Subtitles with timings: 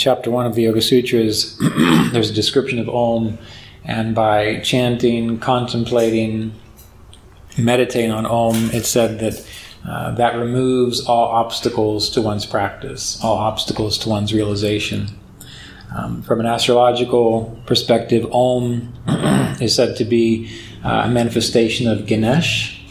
[0.00, 1.56] Chapter one of the Yoga Sutras,
[2.12, 3.38] there's a description of Om,
[3.84, 6.54] and by chanting, contemplating,
[7.58, 9.46] meditating on Om, it's said that
[9.86, 15.08] uh, that removes all obstacles to one's practice, all obstacles to one's realization.
[15.96, 18.92] Um, from an astrological perspective, Om
[19.60, 20.50] is said to be
[20.84, 22.82] uh, a manifestation of Ganesh,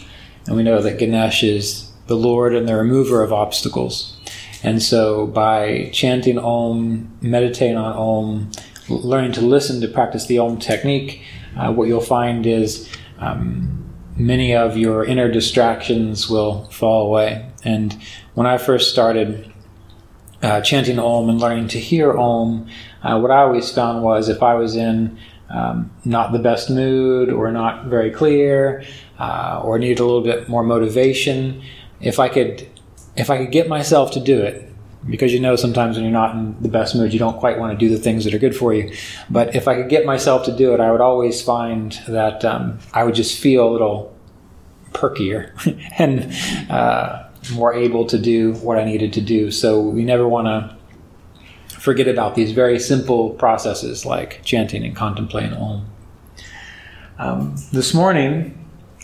[0.48, 4.19] and we know that Ganesh is the Lord and the remover of obstacles.
[4.64, 8.52] And so, by chanting Om, meditating on Om,
[8.90, 11.22] learning to listen to practice the Om technique,
[11.58, 17.50] uh, what you'll find is um, many of your inner distractions will fall away.
[17.64, 17.98] And
[18.34, 19.52] when I first started
[20.42, 22.68] uh, chanting Om and learning to hear Om,
[23.04, 25.18] uh, what I always found was if I was in
[25.50, 28.84] um, not the best mood or not very clear
[29.18, 31.62] uh, or needed a little bit more motivation,
[32.02, 32.68] if I could
[33.20, 34.66] if I could get myself to do it,
[35.10, 37.78] because you know sometimes when you're not in the best mood, you don't quite want
[37.78, 38.94] to do the things that are good for you.
[39.30, 42.80] But if I could get myself to do it, I would always find that um,
[42.94, 44.16] I would just feel a little
[44.92, 45.52] perkier
[45.98, 46.34] and
[46.72, 49.52] uh, more able to do what I needed to do.
[49.52, 50.78] So we never want to
[51.80, 55.86] forget about these very simple processes like chanting and contemplating Om.
[57.18, 58.59] Um, this morning,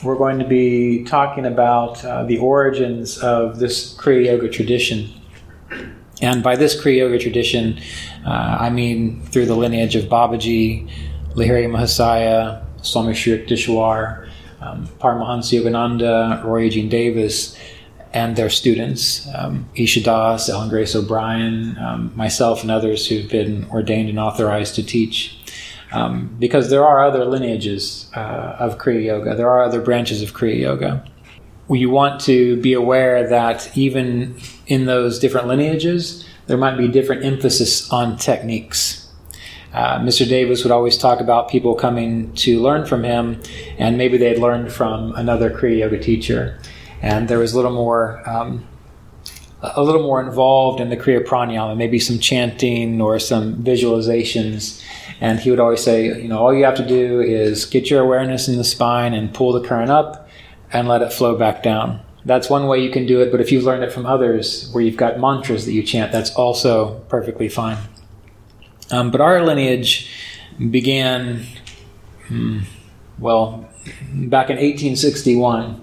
[0.06, 5.10] we're going to be talking about uh, the origins of this Kriya Yoga tradition.
[6.22, 7.80] And by this Kriya Yoga tradition,
[8.26, 10.90] uh, I mean through the lineage of Babaji,
[11.34, 14.30] Lahiri Mahasaya, Swami Shri Yukteswar,
[14.62, 17.58] um, Paramahansa Yogananda, Roy Eugene Davis,
[18.14, 23.66] and their students, um, Isha Das, Ellen Grace O'Brien, um, myself, and others who've been
[23.70, 25.38] ordained and authorized to teach.
[25.92, 30.34] Um, because there are other lineages uh, of Kriya Yoga, there are other branches of
[30.34, 31.06] Kriya Yoga.
[31.70, 37.24] You want to be aware that even in those different lineages, there might be different
[37.24, 39.08] emphasis on techniques.
[39.74, 40.28] Uh, Mr.
[40.28, 43.42] Davis would always talk about people coming to learn from him,
[43.78, 46.58] and maybe they had learned from another Kriya Yoga teacher,
[47.02, 48.66] and there was a little more um,
[49.62, 54.82] a little more involved in the Kriya Pranayama, maybe some chanting or some visualizations.
[55.22, 58.02] And he would always say, you know, all you have to do is get your
[58.02, 60.28] awareness in the spine and pull the current up
[60.72, 62.02] and let it flow back down.
[62.26, 64.84] That's one way you can do it, but if you've learned it from others where
[64.84, 67.78] you've got mantras that you chant, that's also perfectly fine.
[68.92, 70.12] Um, but our lineage
[70.72, 71.46] began,
[72.28, 72.62] hmm,
[73.20, 73.70] well,
[74.12, 75.82] back in 1861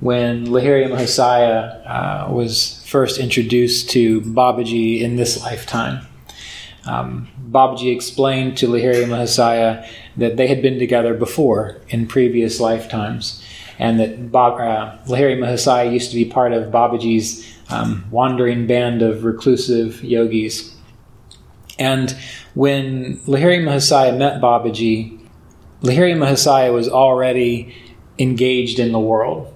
[0.00, 6.07] when Lahiri Mahasaya uh, was first introduced to Babaji in this lifetime.
[6.88, 13.44] Um, Babaji explained to Lahiri Mahasaya that they had been together before in previous lifetimes,
[13.78, 19.02] and that Bob, uh, Lahiri Mahasaya used to be part of Babaji's um, wandering band
[19.02, 20.74] of reclusive yogis.
[21.78, 22.16] And
[22.54, 25.20] when Lahiri Mahasaya met Babaji,
[25.82, 27.74] Lahiri Mahasaya was already
[28.18, 29.54] engaged in the world.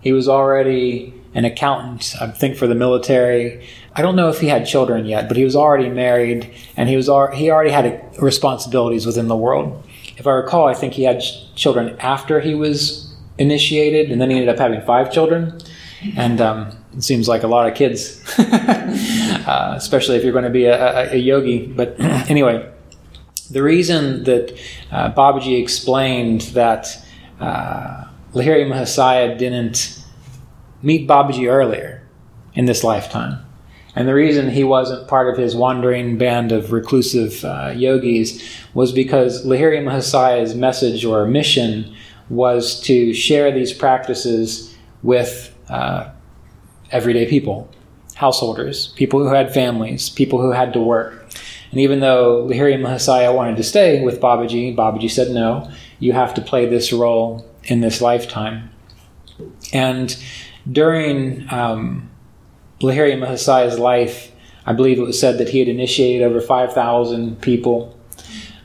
[0.00, 3.68] He was already an accountant, I think, for the military.
[3.94, 6.96] I don't know if he had children yet, but he was already married, and he
[6.96, 9.86] was he already had responsibilities within the world.
[10.16, 11.22] If I recall, I think he had
[11.54, 15.60] children after he was initiated, and then he ended up having five children.
[16.16, 20.50] And um, it seems like a lot of kids, uh, especially if you're going to
[20.50, 21.66] be a, a, a yogi.
[21.66, 21.96] But
[22.30, 22.70] anyway,
[23.50, 24.58] the reason that
[24.90, 26.96] uh, Babaji explained that
[27.40, 29.95] uh, Lahiri Mahasaya didn't
[30.82, 32.02] meet Babaji earlier
[32.54, 33.44] in this lifetime.
[33.94, 38.42] And the reason he wasn't part of his wandering band of reclusive uh, yogis
[38.74, 41.94] was because Lahiri Mahasaya's message or mission
[42.28, 46.10] was to share these practices with uh,
[46.90, 47.70] everyday people,
[48.16, 51.26] householders, people who had families, people who had to work.
[51.70, 55.70] And even though Lahiri Mahasaya wanted to stay with Babaji, Babaji said, no,
[56.00, 58.70] you have to play this role in this lifetime.
[59.72, 60.16] And
[60.70, 62.08] during um,
[62.80, 64.32] Lahiri Mahasaya's life,
[64.64, 67.98] I believe it was said that he had initiated over 5,000 people.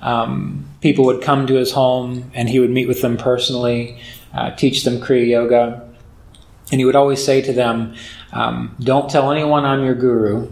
[0.02, 4.00] Um, people would come to his home and he would meet with them personally,
[4.34, 5.88] uh, teach them Kriya Yoga.
[6.72, 7.96] And he would always say to them,
[8.32, 10.52] um, Don't tell anyone I'm your guru.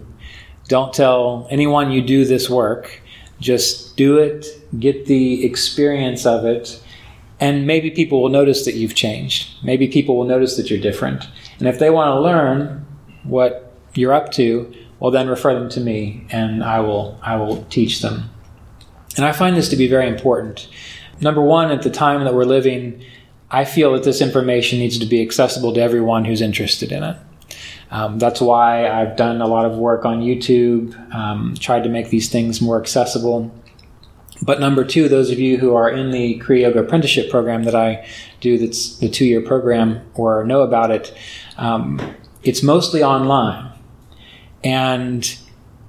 [0.68, 3.02] Don't tell anyone you do this work.
[3.40, 4.46] Just do it,
[4.78, 6.80] get the experience of it,
[7.40, 9.50] and maybe people will notice that you've changed.
[9.64, 11.26] Maybe people will notice that you're different.
[11.60, 12.84] And if they want to learn
[13.22, 17.64] what you're up to, well then refer them to me and I will I will
[17.64, 18.30] teach them.
[19.16, 20.68] And I find this to be very important.
[21.20, 23.04] Number one, at the time that we're living,
[23.50, 27.16] I feel that this information needs to be accessible to everyone who's interested in it.
[27.90, 32.10] Um, that's why I've done a lot of work on YouTube, um, tried to make
[32.10, 33.52] these things more accessible.
[34.42, 37.74] But number two, those of you who are in the Kriya Yoga apprenticeship program that
[37.74, 38.06] I
[38.40, 41.12] do, that's the two year program, or know about it,
[41.60, 42.00] um,
[42.42, 43.70] it's mostly online.
[44.64, 45.38] And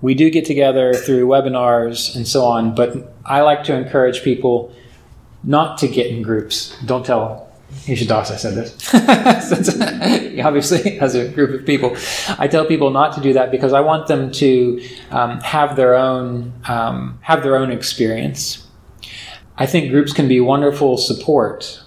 [0.02, 4.74] we do get together through webinars and so on, but I like to encourage people
[5.44, 6.78] not to get in groups.
[6.86, 7.48] Don't tell
[7.88, 8.92] Isha Das I said this.
[10.34, 11.96] he obviously has a group of people.
[12.38, 15.96] I tell people not to do that because I want them to um, have their
[15.96, 18.68] own um, have their own experience.
[19.58, 21.81] I think groups can be wonderful support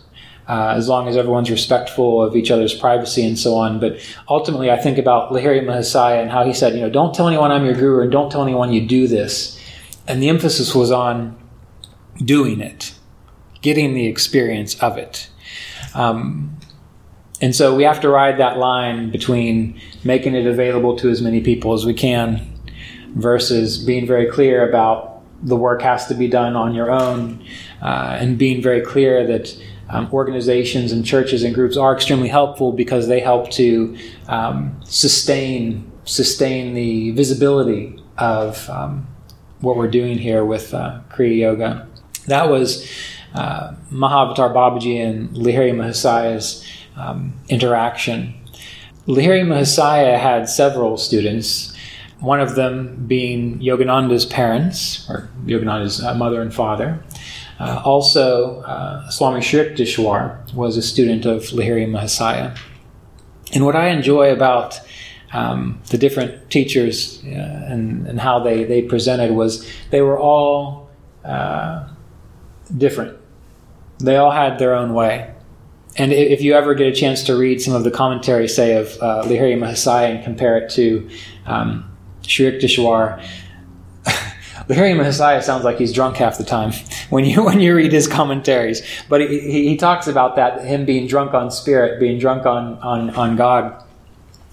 [0.49, 3.81] uh, as long as everyone's respectful of each other's privacy and so on.
[3.81, 3.99] But
[4.29, 7.51] ultimately, I think about Lahiri Mahasaya and how he said, you know, don't tell anyone
[7.51, 9.59] I'm your guru and don't tell anyone you do this.
[10.07, 11.37] And the emphasis was on
[12.19, 12.95] doing it,
[13.63, 15.31] getting the experience of it.
[15.95, 16.59] Um,
[17.41, 21.41] and so we have to ride that line between making it available to as many
[21.41, 22.51] people as we can
[23.15, 27.45] versus being very clear about the work has to be done on your own
[27.83, 29.55] uh, and being very clear that
[29.89, 33.97] um, organizations and churches and groups are extremely helpful because they help to
[34.29, 39.07] um, sustain sustain the visibility of um,
[39.61, 41.89] what we're doing here with uh, Kriya Yoga.
[42.27, 42.87] That was
[43.35, 46.65] uh, Mahavatar Babaji and Lahiri Mahasaya's
[46.97, 48.35] um, interaction.
[49.07, 51.77] Lahiri Mahasaya had several students,
[52.21, 57.03] one of them being Yogananda's parents, or Yogananda's uh, mother and father.
[57.59, 59.75] Uh, also, uh, Swami Shri
[60.55, 62.59] was a student of Lahiri Mahasaya.
[63.53, 64.81] And what I enjoy about
[65.33, 70.89] um, the different teachers uh, and, and, how they, they presented was they were all
[71.25, 71.89] uh,
[72.77, 73.19] different.
[73.99, 75.35] They all had their own way.
[75.97, 78.97] And if you ever get a chance to read some of the commentary, say, of
[79.01, 81.09] uh, Lahiri Mahasaya and compare it to
[81.47, 81.91] um,
[82.23, 82.59] Sri
[84.69, 86.73] Yukteswar, Lahiri Mahasaya sounds like he's drunk half the time
[87.11, 88.83] when you when you read his commentaries.
[89.09, 92.79] But he, he, he talks about that him being drunk on spirit, being drunk on
[92.79, 93.81] on, on God.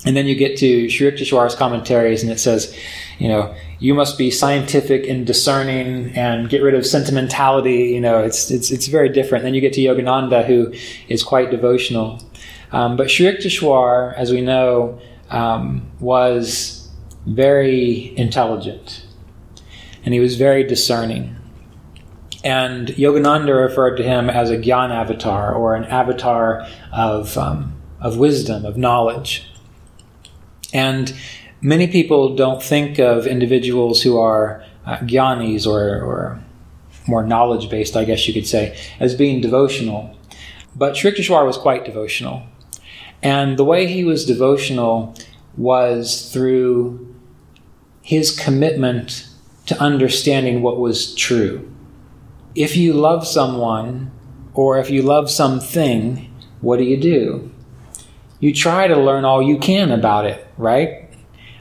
[0.03, 2.75] And then you get to Sri Yukteswar's commentaries, and it says,
[3.19, 7.89] you know, you must be scientific and discerning and get rid of sentimentality.
[7.89, 9.43] You know, it's it's it's very different.
[9.43, 10.73] Then you get to Yogananda, who
[11.07, 12.19] is quite devotional.
[12.71, 14.99] Um, but Sri Yukteswar, as we know,
[15.29, 16.89] um, was
[17.25, 19.05] very intelligent,
[20.03, 21.35] and he was very discerning.
[22.43, 28.17] And Yogananda referred to him as a Gyan avatar, or an avatar of um, of
[28.17, 29.47] wisdom, of knowledge.
[30.73, 31.13] And
[31.61, 36.43] many people don't think of individuals who are uh, gyanis or, or
[37.07, 40.17] more knowledge based, I guess you could say, as being devotional.
[40.75, 42.43] But Sri Yukteswar was quite devotional.
[43.21, 45.15] And the way he was devotional
[45.55, 47.15] was through
[48.01, 49.27] his commitment
[49.67, 51.71] to understanding what was true.
[52.55, 54.11] If you love someone
[54.53, 57.51] or if you love something, what do you do?
[58.39, 61.09] You try to learn all you can about it right?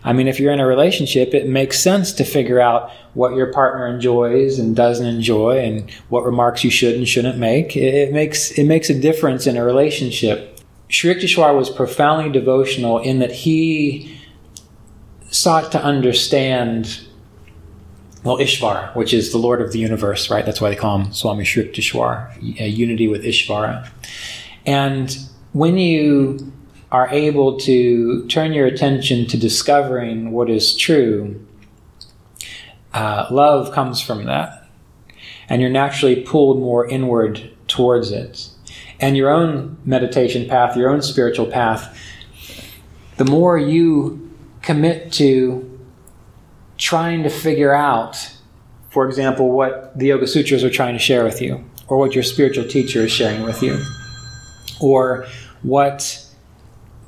[0.02, 3.52] I mean, if you're in a relationship, it makes sense to figure out what your
[3.52, 7.76] partner enjoys and doesn't enjoy, and what remarks you should and shouldn't make.
[7.76, 10.58] It, makes it makes a difference in a relationship.
[10.88, 14.18] Sri Yukteswar was profoundly devotional in that he
[15.30, 17.06] sought to understand,
[18.22, 20.44] well, Ishvara, which is the Lord of the universe, right?
[20.44, 23.88] That's why they call him Swami a unity with Ishvara.
[24.66, 25.16] And
[25.52, 26.52] when you
[26.92, 31.46] are able to turn your attention to discovering what is true,
[32.92, 34.66] uh, love comes from that.
[35.48, 38.48] And you're naturally pulled more inward towards it.
[39.02, 41.98] and your own meditation path, your own spiritual path,
[43.16, 45.69] the more you commit to
[46.80, 48.32] trying to figure out,
[48.88, 52.24] for example, what the Yoga Sutras are trying to share with you, or what your
[52.24, 53.78] spiritual teacher is sharing with you,
[54.80, 55.26] or
[55.62, 56.26] what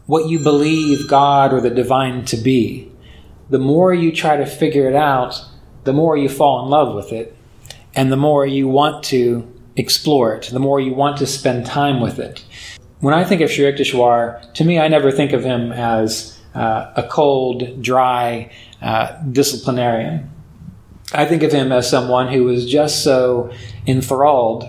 [0.07, 2.91] what you believe God or the divine to be.
[3.49, 5.41] The more you try to figure it out,
[5.85, 7.35] the more you fall in love with it,
[7.95, 12.00] and the more you want to explore it, the more you want to spend time
[12.00, 12.45] with it.
[13.00, 16.92] When I think of Sri Yukteswar, to me, I never think of him as uh,
[16.97, 20.30] a cold, dry uh, disciplinarian.
[21.14, 23.52] I think of him as someone who was just so
[23.87, 24.64] enthralled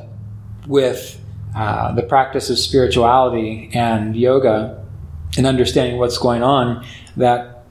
[0.68, 1.20] with
[1.56, 4.84] uh, the practice of spirituality and yoga
[5.38, 6.86] and understanding what's going on
[7.18, 7.66] that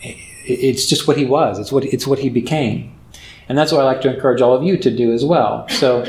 [0.00, 1.58] it's just what he was.
[1.58, 2.98] It's what it's what he became,
[3.48, 5.68] and that's what I like to encourage all of you to do as well.
[5.68, 6.06] So,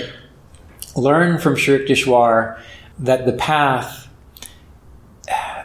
[0.95, 2.61] learn from Sri Yukteswar
[2.99, 4.07] that the path,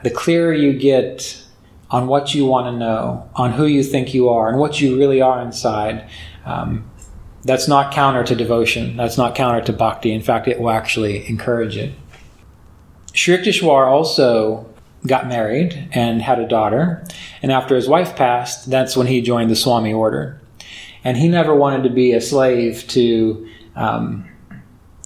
[0.02, 1.43] the clearer you get
[1.90, 4.98] on what you want to know, on who you think you are, and what you
[4.98, 6.08] really are inside.
[6.44, 6.90] Um,
[7.44, 8.96] that's not counter to devotion.
[8.96, 10.12] That's not counter to bhakti.
[10.12, 11.92] In fact, it will actually encourage it.
[13.12, 14.66] Sri Yukteswar also
[15.06, 17.04] got married and had a daughter.
[17.42, 20.40] And after his wife passed, that's when he joined the Swami order.
[21.04, 24.28] And he never wanted to be a slave to, um,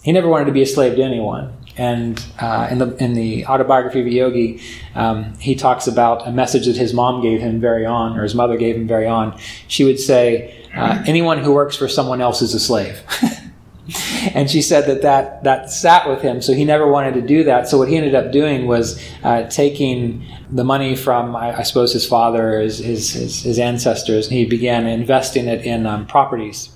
[0.02, 1.52] he never wanted to be a slave to anyone.
[1.78, 4.60] And uh, in the in the autobiography of yogi,
[4.96, 8.34] um, he talks about a message that his mom gave him very on, or his
[8.34, 9.38] mother gave him very on.
[9.68, 13.00] She would say, uh, "Anyone who works for someone else is a slave."
[14.34, 17.44] and she said that, that that sat with him, so he never wanted to do
[17.44, 17.68] that.
[17.68, 21.92] So what he ended up doing was uh, taking the money from, I, I suppose,
[21.92, 26.70] his father, his, his, his, his, ancestors, and he began investing it in um, properties.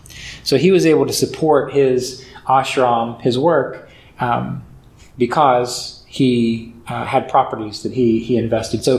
[0.45, 3.89] So he was able to support his ashram, his work,
[4.21, 4.65] um,
[5.26, 8.85] because he uh, had properties that he, he invested.
[8.85, 8.99] So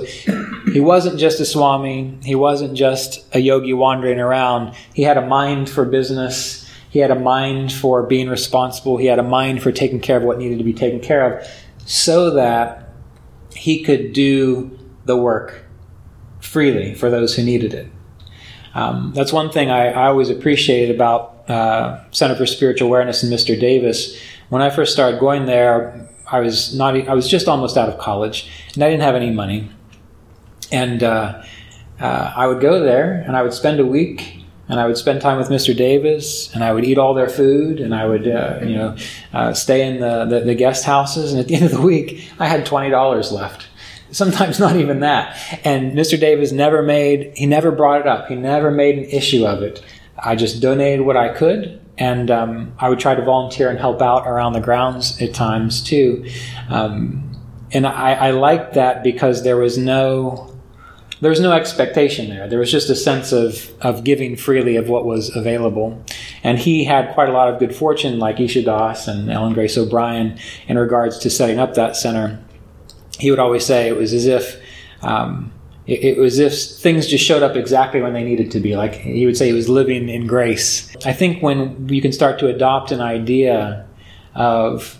[0.74, 4.74] he wasn't just a Swami, he wasn't just a yogi wandering around.
[4.94, 6.63] He had a mind for business
[6.94, 8.98] he had a mind for being responsible.
[8.98, 11.48] He had a mind for taking care of what needed to be taken care of
[11.88, 12.89] so that
[13.56, 15.65] he could do the work
[16.39, 17.88] freely for those who needed it.
[18.75, 23.34] Um, that's one thing I, I always appreciated about uh, Center for Spiritual Awareness and
[23.34, 23.60] Mr.
[23.60, 24.15] Davis.
[24.50, 26.96] When I first started going there, I was not.
[27.08, 29.70] I was just almost out of college, and I didn't have any money.
[30.72, 31.44] And uh,
[32.00, 35.22] uh, I would go there, and I would spend a week and I would spend
[35.22, 35.75] time with Mr.
[35.75, 38.96] Davis, and I would eat all their food, and I would, uh, you know,
[39.34, 41.32] uh, stay in the, the, the, guest houses.
[41.32, 43.68] And at the end of the week, I had twenty dollars left.
[44.12, 45.38] Sometimes not even that.
[45.66, 46.20] And Mr.
[46.20, 48.28] Davis never made, he never brought it up.
[48.28, 49.84] He never made an issue of it.
[50.18, 54.02] I just donated what I could, and um, I would try to volunteer and help
[54.02, 56.26] out around the grounds at times too.
[56.70, 57.30] Um,
[57.72, 60.54] and I, I liked that because there was no
[61.24, 62.50] there was no expectation there.
[62.50, 66.04] There was just a sense of, of giving freely of what was available.
[66.44, 69.78] And he had quite a lot of good fortune, like Isha Das and Ellen Grace
[69.78, 72.44] O'Brien, in regards to setting up that center.
[73.20, 74.62] He would always say it was as if
[75.02, 75.54] um,
[75.86, 78.75] it, was as if things just showed up exactly when they needed to be.
[78.75, 80.96] Like he would say, he was living in grace.
[81.06, 83.86] I think when you can start to adopt an idea
[84.36, 84.98] of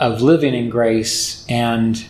[0.00, 2.04] of living in grace and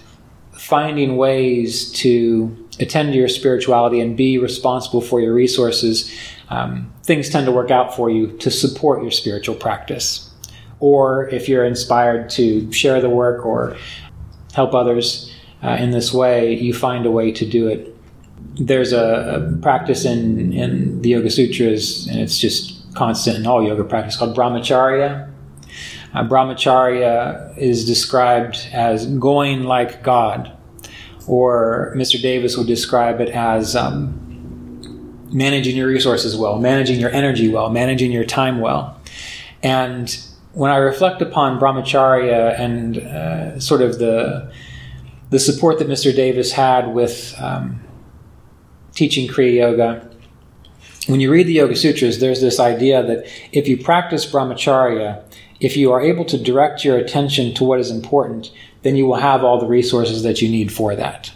[0.52, 6.10] finding ways to attend to your spirituality and be responsible for your resources,
[6.48, 10.30] um, things tend to work out for you to support your spiritual practice.
[10.80, 13.76] Or if you're inspired to share the work or
[14.54, 15.33] help others
[15.64, 17.96] uh, in this way, you find a way to do it.
[18.56, 23.66] There's a, a practice in, in the Yoga Sutras, and it's just constant in all
[23.66, 25.30] yoga practice, called brahmacharya.
[26.12, 30.56] Uh, brahmacharya is described as going like God
[31.26, 32.20] or Mr.
[32.20, 34.20] Davis would describe it as um,
[35.32, 39.00] managing your resources well, managing your energy well, managing your time well.
[39.62, 40.16] And
[40.52, 44.52] when I reflect upon brahmacharya and uh, sort of the
[45.34, 46.14] the support that Mr.
[46.14, 47.80] Davis had with um,
[48.94, 50.08] teaching Kriya Yoga,
[51.08, 55.24] when you read the Yoga Sutras, there's this idea that if you practice brahmacharya,
[55.58, 59.16] if you are able to direct your attention to what is important, then you will
[59.16, 61.32] have all the resources that you need for that.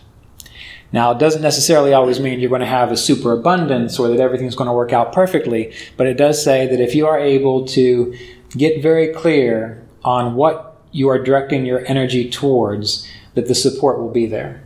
[0.92, 4.54] Now, it doesn't necessarily always mean you're going to have a superabundance or that everything's
[4.54, 8.16] going to work out perfectly, but it does say that if you are able to
[8.50, 13.04] get very clear on what you are directing your energy towards,
[13.38, 14.62] that the support will be there.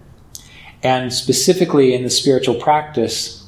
[0.83, 3.47] And specifically in the spiritual practice,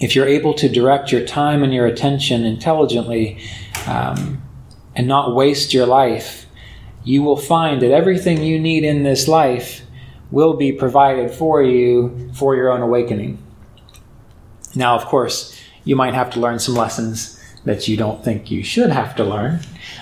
[0.00, 3.38] if you're able to direct your time and your attention intelligently
[3.86, 4.42] um,
[4.94, 6.46] and not waste your life
[7.06, 9.82] you will find that everything you need in this life
[10.32, 13.38] will be provided for you for your own awakening.
[14.74, 17.35] Now, of course, you might have to learn some lessons
[17.66, 19.60] that you don't think you should have to learn.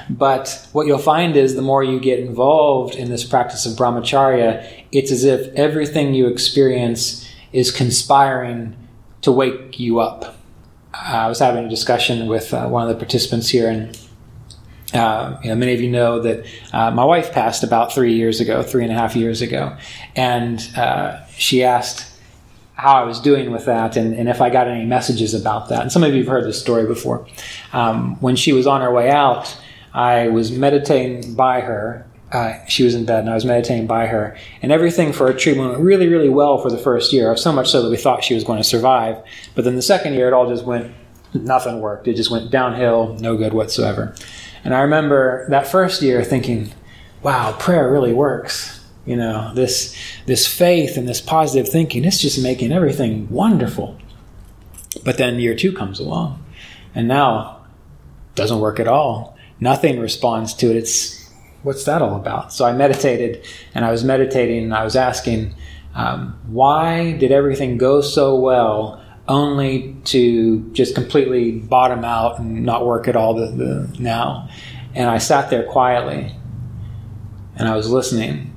[0.09, 4.85] But what you'll find is the more you get involved in this practice of brahmacharya,
[4.93, 8.77] it's as if everything you experience is conspiring
[9.23, 10.37] to wake you up.
[10.93, 13.99] I was having a discussion with uh, one of the participants here, and
[14.93, 18.41] uh, you know, many of you know that uh, my wife passed about three years
[18.41, 19.77] ago, three and a half years ago,
[20.15, 22.14] and uh, she asked
[22.75, 25.83] how I was doing with that and, and, if I got any messages about that.
[25.83, 27.27] And some of you have heard this story before.
[27.73, 29.57] Um, when she was on her way out,
[29.93, 32.05] I was meditating by her.
[32.33, 35.39] Uh, she was in bed and I was meditating by her, and everything for her
[35.39, 37.37] treatment went really, really well for the first year.
[37.37, 39.23] So much so that we thought she was going to survive.
[39.55, 40.93] But then the second year, it all just went,
[41.33, 42.09] nothing worked.
[42.09, 44.17] It just went downhill, no good whatsoever.
[44.65, 46.73] And I remember that first year thinking,
[47.23, 48.84] wow, prayer really works.
[49.07, 49.95] You know, this,
[50.27, 53.99] this faith and this positive thinking, it's just making everything wonderful.
[55.05, 56.43] But then year two comes along,
[56.95, 57.65] and now
[58.35, 59.37] doesn't work at all.
[59.61, 60.77] Nothing responds to it.
[60.77, 61.31] It's
[61.63, 62.53] what's that all about?
[62.53, 63.45] So I meditated,
[63.75, 65.55] and I was meditating, and I was asking,
[65.95, 72.85] um, why did everything go so well only to just completely bottom out and not
[72.87, 74.49] work at all the, the, now.
[74.95, 76.35] And I sat there quietly
[77.57, 78.54] and I was listening.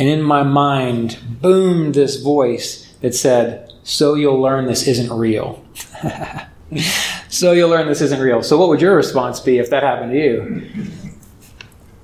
[0.00, 5.62] And in my mind boomed this voice that said, So you'll learn this isn't real.
[7.28, 8.42] so you'll learn this isn't real.
[8.42, 10.72] So, what would your response be if that happened to you?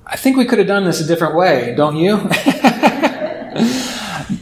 [0.06, 2.16] I think we could have done this a different way, don't you?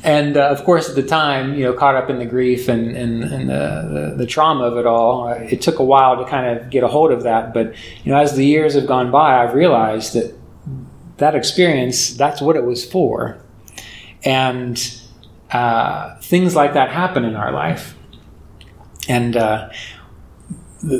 [0.02, 2.96] and uh, of course, at the time, you know, caught up in the grief and,
[2.96, 6.28] and, and the, the, the, trauma of it all, uh, it took a while to
[6.28, 7.54] kind of get a hold of that.
[7.54, 10.34] But, you know, as the years have gone by, I've realized that
[11.18, 13.40] that experience, that's what it was for.
[14.24, 15.00] And
[15.50, 17.96] uh, things like that happen in our life.
[19.08, 19.70] And uh,
[20.82, 20.98] the,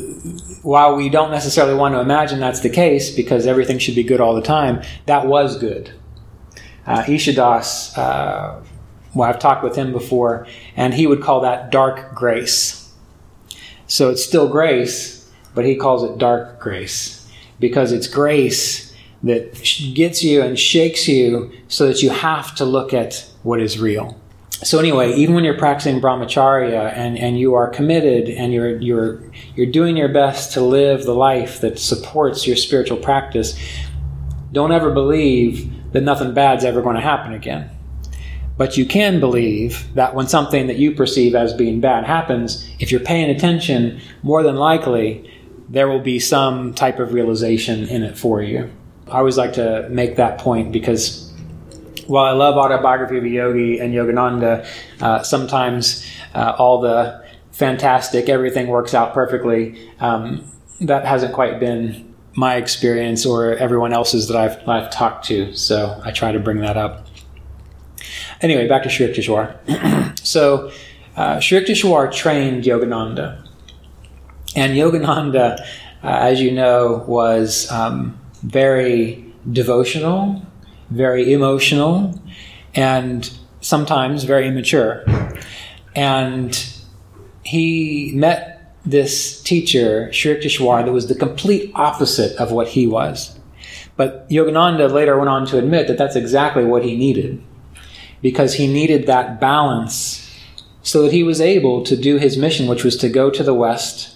[0.62, 4.20] while we don't necessarily want to imagine that's the case because everything should be good
[4.20, 5.92] all the time, that was good.
[6.86, 8.62] Uh, Isha Das uh,
[9.14, 10.46] well, I've talked with him before,
[10.76, 12.92] and he would call that dark grace.
[13.86, 18.93] So it's still grace, but he calls it dark grace because it's grace
[19.24, 19.54] that
[19.94, 24.20] gets you and shakes you so that you have to look at what is real.
[24.62, 29.20] So anyway, even when you're practicing brahmacharya and, and you are committed and you're you're
[29.56, 33.58] you're doing your best to live the life that supports your spiritual practice,
[34.52, 37.70] don't ever believe that nothing bad's ever going to happen again.
[38.56, 42.92] But you can believe that when something that you perceive as being bad happens, if
[42.92, 45.30] you're paying attention, more than likely
[45.68, 48.70] there will be some type of realization in it for you.
[49.08, 51.32] I always like to make that point because
[52.06, 54.66] while I love autobiography of a yogi and Yogananda,
[55.00, 59.90] uh, sometimes uh, all the fantastic, everything works out perfectly.
[60.00, 60.44] Um,
[60.80, 65.54] that hasn't quite been my experience or everyone else's that I've, I've talked to.
[65.54, 67.06] So I try to bring that up.
[68.40, 70.18] Anyway, back to Sri Yukteswar.
[70.26, 70.70] so,
[71.16, 73.46] uh, Yukteswar trained Yogananda.
[74.56, 75.60] And Yogananda,
[76.02, 80.44] uh, as you know, was um, very devotional,
[80.90, 82.20] very emotional,
[82.74, 83.30] and
[83.60, 85.04] sometimes very immature.
[85.96, 86.66] And
[87.42, 93.38] he met this teacher, Sri Yukteswar, that was the complete opposite of what he was.
[93.96, 97.42] But Yogananda later went on to admit that that's exactly what he needed
[98.20, 100.20] because he needed that balance
[100.82, 103.54] so that he was able to do his mission, which was to go to the
[103.54, 104.13] West,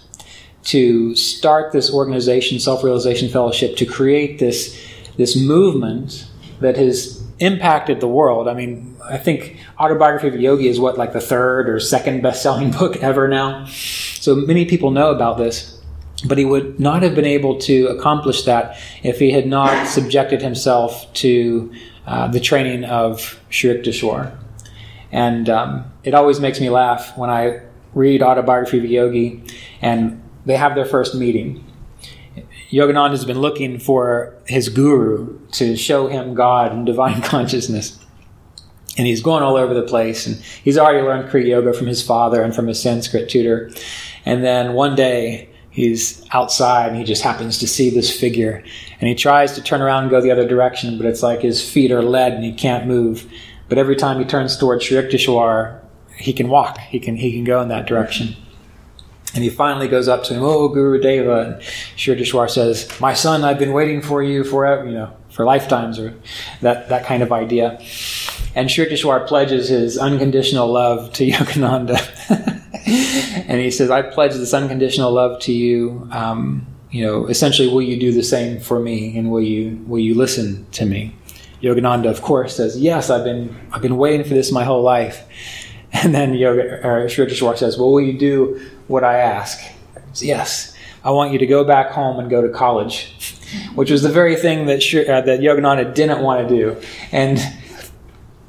[0.69, 4.79] to start this organization, Self Realization Fellowship, to create this,
[5.17, 6.27] this movement
[6.61, 8.47] that has impacted the world.
[8.47, 12.21] I mean, I think Autobiography of a Yogi is what, like the third or second
[12.21, 13.65] best selling book ever now.
[13.65, 15.75] So many people know about this.
[16.27, 20.41] But he would not have been able to accomplish that if he had not subjected
[20.41, 21.73] himself to
[22.05, 24.37] uh, the training of Sri Yukteswar.
[25.13, 27.61] And um, it always makes me laugh when I
[27.93, 29.43] read Autobiography of a Yogi
[29.81, 31.65] and they have their first meeting.
[32.71, 37.97] Yogananda has been looking for his guru to show him God and divine consciousness.
[38.97, 40.27] And he's going all over the place.
[40.27, 43.71] And he's already learned Kriya Yoga from his father and from his Sanskrit tutor.
[44.25, 45.49] And then one day,
[45.79, 48.63] he's outside and he just happens to see this figure
[48.99, 51.67] and he tries to turn around and go the other direction but it's like his
[51.67, 53.31] feet are lead and he can't move
[53.69, 55.79] but every time he turns towards Sri Yukteswar
[56.17, 58.35] he can walk he can he can go in that direction
[59.35, 61.39] And he finally goes up to him, Oh, Guru Deva.
[61.41, 61.61] And
[61.97, 66.15] Yukteswar says, My son, I've been waiting for you forever, you know, for lifetimes, or
[66.61, 67.79] that, that kind of idea.
[68.55, 71.99] And Yukteswar pledges his unconditional love to Yogananda.
[73.47, 76.07] and he says, I pledge this unconditional love to you.
[76.11, 79.99] Um, you know, essentially, will you do the same for me, and will you will
[79.99, 81.15] you listen to me?
[81.61, 85.23] Yogananda, of course, says, "Yes, I've been I've been waiting for this my whole life."
[85.91, 89.59] And then Yoga, or says, "Well, will you do what I ask?"
[90.15, 90.73] Yes,
[91.03, 93.15] I want you to go back home and go to college,
[93.75, 97.39] which was the very thing that uh, that Yogananda didn't want to do, and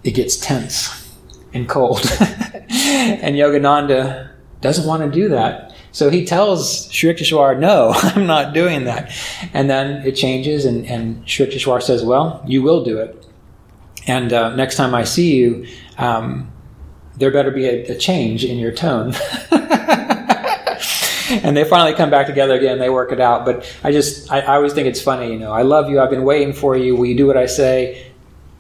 [0.03, 1.15] it gets tense
[1.55, 5.71] and cold, and Yogananda doesn't want to do that.
[5.93, 9.13] So he tells Sri Yukteswar, no, I'm not doing that.
[9.53, 13.27] And then it changes, and, and Sri Yukteswar says, well, you will do it.
[14.07, 15.67] And uh, next time I see you,
[15.99, 16.51] um,
[17.17, 19.15] there better be a, a change in your tone.
[21.43, 22.79] and they finally come back together again.
[22.79, 23.45] They work it out.
[23.45, 25.33] But I just, I, I, always think it's funny.
[25.33, 26.01] You know, I love you.
[26.01, 26.97] I've been waiting for you.
[26.97, 28.11] Will you do what I say?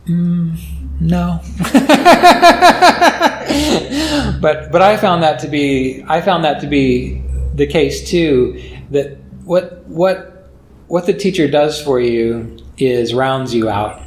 [0.06, 0.56] Mm,
[1.00, 1.40] no.
[4.40, 7.22] but but I found that to be I found that to be
[7.54, 8.62] the case too.
[8.90, 10.50] That what what
[10.86, 14.02] what the teacher does for you is rounds you out.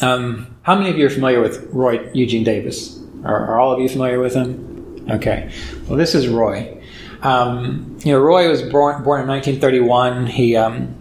[0.00, 3.00] Um, how many of you are familiar with Roy Eugene Davis?
[3.24, 5.06] Are, are, all of you familiar with him?
[5.10, 5.50] Okay.
[5.88, 6.77] Well, this is Roy.
[7.22, 10.26] Um, you know, Roy was born, born in 1931.
[10.26, 10.94] He um,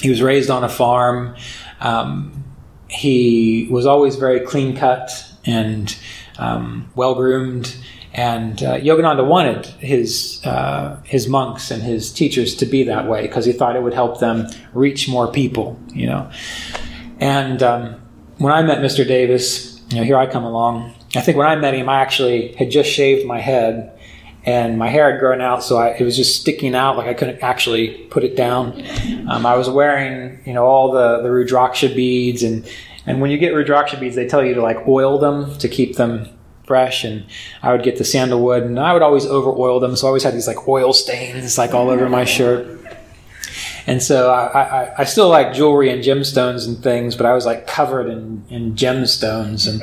[0.00, 1.36] he was raised on a farm.
[1.80, 2.44] Um,
[2.88, 5.10] he was always very clean cut
[5.44, 5.96] and
[6.38, 7.76] um, well groomed.
[8.12, 13.22] And uh, Yogananda wanted his uh, his monks and his teachers to be that way
[13.22, 16.30] because he thought it would help them reach more people, you know.
[17.20, 18.00] And um,
[18.38, 19.06] when I met Mr.
[19.06, 20.94] Davis, you know, here I come along.
[21.14, 23.96] I think when I met him, I actually had just shaved my head,
[24.44, 27.14] and my hair had grown out, so I, it was just sticking out like I
[27.14, 28.82] couldn't actually put it down.
[29.28, 32.68] Um, I was wearing, you know, all the the Rudraksha beads, and
[33.06, 35.96] and when you get Rudraksha beads, they tell you to like oil them to keep
[35.96, 36.28] them
[36.70, 37.26] fresh and
[37.64, 39.96] I would get the sandalwood and I would always over oil them.
[39.96, 42.78] So I always had these like oil stains like all over my shirt.
[43.88, 47.44] And so I, I, I, still like jewelry and gemstones and things, but I was
[47.44, 49.66] like covered in, in gemstones.
[49.66, 49.82] And,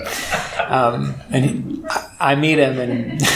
[0.71, 1.85] um, and
[2.21, 3.21] I meet him and,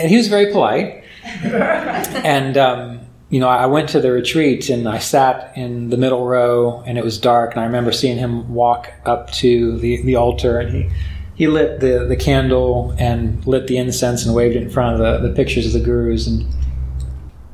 [0.00, 1.04] and he was very polite.
[1.22, 6.26] And, um, you know, I went to the retreat and I sat in the middle
[6.26, 7.52] row and it was dark.
[7.52, 10.90] And I remember seeing him walk up to the, the altar and he,
[11.34, 15.22] he lit the, the candle and lit the incense and waved it in front of
[15.22, 16.46] the, the pictures of the gurus and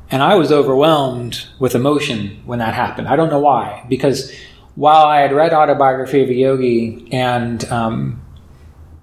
[0.09, 3.09] and I was overwhelmed with emotion when that happened.
[3.09, 4.33] I don't know why, because
[4.75, 8.21] while I had read Autobiography of a Yogi and um,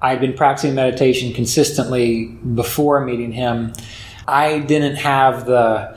[0.04, 3.72] I had been practicing meditation consistently before meeting him,
[4.28, 5.96] I didn't have the.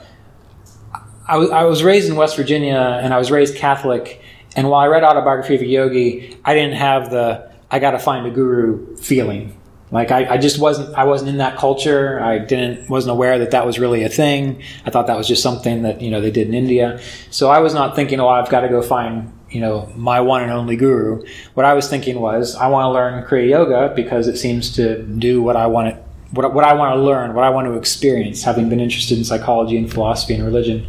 [1.26, 4.22] I was, was raised in West Virginia and I was raised Catholic,
[4.56, 7.98] and while I read Autobiography of a Yogi, I didn't have the I got to
[7.98, 9.54] find a guru feeling.
[9.90, 12.20] Like I, I, just wasn't, I wasn't in that culture.
[12.20, 14.62] I didn't, wasn't aware that that was really a thing.
[14.84, 17.00] I thought that was just something that, you know, they did in India.
[17.30, 20.42] So I was not thinking, oh, I've got to go find, you know, my one
[20.42, 21.24] and only guru.
[21.54, 25.02] What I was thinking was, I want to learn Kriya Yoga because it seems to
[25.02, 27.74] do what I want it, what, what I want to learn, what I want to
[27.74, 30.86] experience, having been interested in psychology and philosophy and religion.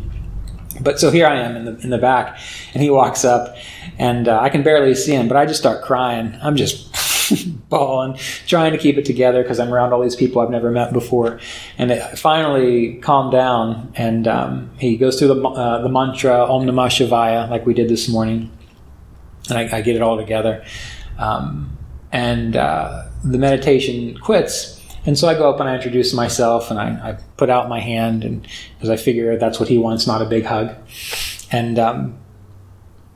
[0.81, 2.39] But so here I am in the in the back,
[2.73, 3.55] and he walks up,
[3.97, 6.37] and uh, I can barely see him, but I just start crying.
[6.41, 6.88] I'm just
[7.69, 10.93] bawling, trying to keep it together because I'm around all these people I've never met
[10.93, 11.39] before.
[11.77, 16.65] And it finally calmed down, and um, he goes through the uh, the mantra Om
[16.65, 18.51] Namah Shivaya like we did this morning,
[19.49, 20.63] and I, I get it all together.
[21.17, 21.77] Um,
[22.11, 26.79] and uh, the meditation quits and so I go up and I introduce myself and
[26.79, 30.21] I, I put out my hand, and because I figure that's what he wants, not
[30.21, 30.75] a big hug.
[31.51, 32.17] And um,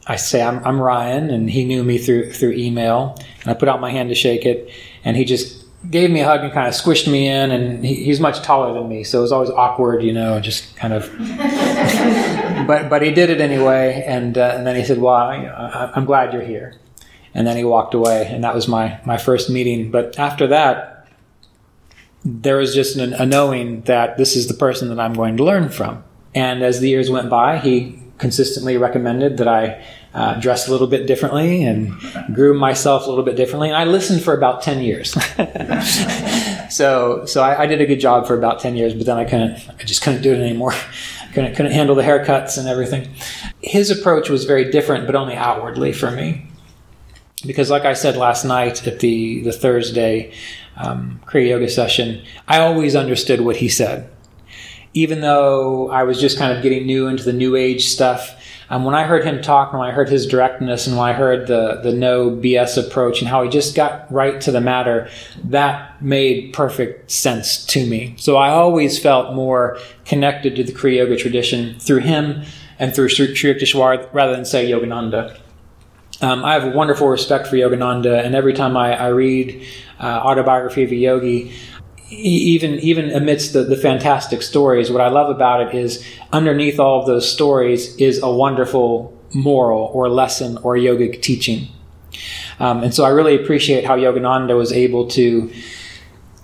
[0.07, 3.17] I say I'm, I'm Ryan, and he knew me through through email.
[3.41, 4.69] And I put out my hand to shake it,
[5.03, 7.51] and he just gave me a hug and kind of squished me in.
[7.51, 10.75] And he, he's much taller than me, so it was always awkward, you know, just
[10.75, 11.09] kind of.
[12.67, 16.05] but but he did it anyway, and uh, and then he said, "Well, I, I'm
[16.05, 16.79] glad you're here."
[17.35, 19.89] And then he walked away, and that was my my first meeting.
[19.89, 20.93] But after that
[22.25, 25.43] there was just an, a knowing that this is the person that I'm going to
[25.43, 26.03] learn from.
[26.33, 30.87] And as the years went by, he consistently recommended that I uh, dress a little
[30.87, 31.91] bit differently and
[32.33, 33.69] groom myself a little bit differently.
[33.69, 35.11] And I listened for about 10 years.
[36.69, 39.25] so so I, I, did a good job for about 10 years, but then I
[39.25, 40.73] couldn't, I just couldn't do it anymore.
[41.33, 43.09] couldn't, couldn't handle the haircuts and everything.
[43.61, 46.45] His approach was very different, but only outwardly for me.
[47.45, 50.33] Because like I said last night at the, the Thursday
[50.77, 54.12] um, Kriya Yoga session, I always understood what he said.
[54.93, 58.85] Even though I was just kind of getting new into the new age stuff, um,
[58.85, 61.47] when I heard him talk, and when I heard his directness, and when I heard
[61.47, 65.09] the the no BS approach and how he just got right to the matter,
[65.43, 68.15] that made perfect sense to me.
[68.17, 72.43] So I always felt more connected to the Kriya Yoga tradition through him
[72.79, 75.37] and through Sri Yukteswar rather than say Yogananda.
[76.21, 79.65] Um, I have a wonderful respect for Yogananda, and every time I, I read
[79.99, 81.53] uh, Autobiography of a Yogi,
[82.13, 86.99] even even amidst the, the fantastic stories, what I love about it is underneath all
[86.99, 91.67] of those stories is a wonderful moral or lesson or yogic teaching.
[92.59, 95.51] Um, and so I really appreciate how Yogananda was able to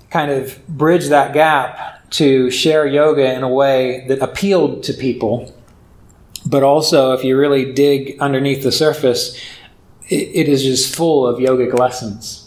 [0.10, 5.54] kind of bridge that gap to share yoga in a way that appealed to people.
[6.46, 9.36] But also, if you really dig underneath the surface,
[10.08, 12.39] it, it is just full of yogic lessons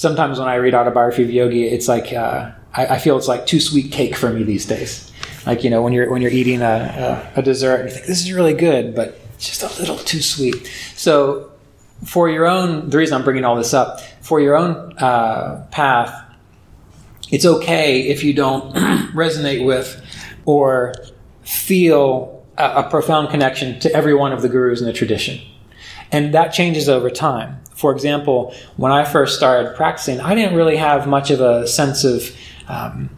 [0.00, 3.44] sometimes when I read autobiography of yogi, it's like uh, I, I, feel it's like
[3.44, 5.12] too sweet cake for me these days.
[5.44, 8.06] Like you know when you're when you're eating a, a, a dessert and you think
[8.06, 10.66] this is really good, but just a little too sweet.
[10.96, 11.52] So
[12.06, 16.14] for your own, the reason I'm bringing all this up for your own uh, path,
[17.30, 18.74] it's okay if you don't
[19.12, 20.02] resonate with
[20.46, 20.94] or
[21.42, 25.40] feel a, a profound connection to every one of the gurus in the tradition.
[26.10, 27.60] And that changes over time.
[27.80, 32.04] For example, when I first started practicing, I didn't really have much of a sense
[32.04, 32.30] of
[32.68, 33.08] um,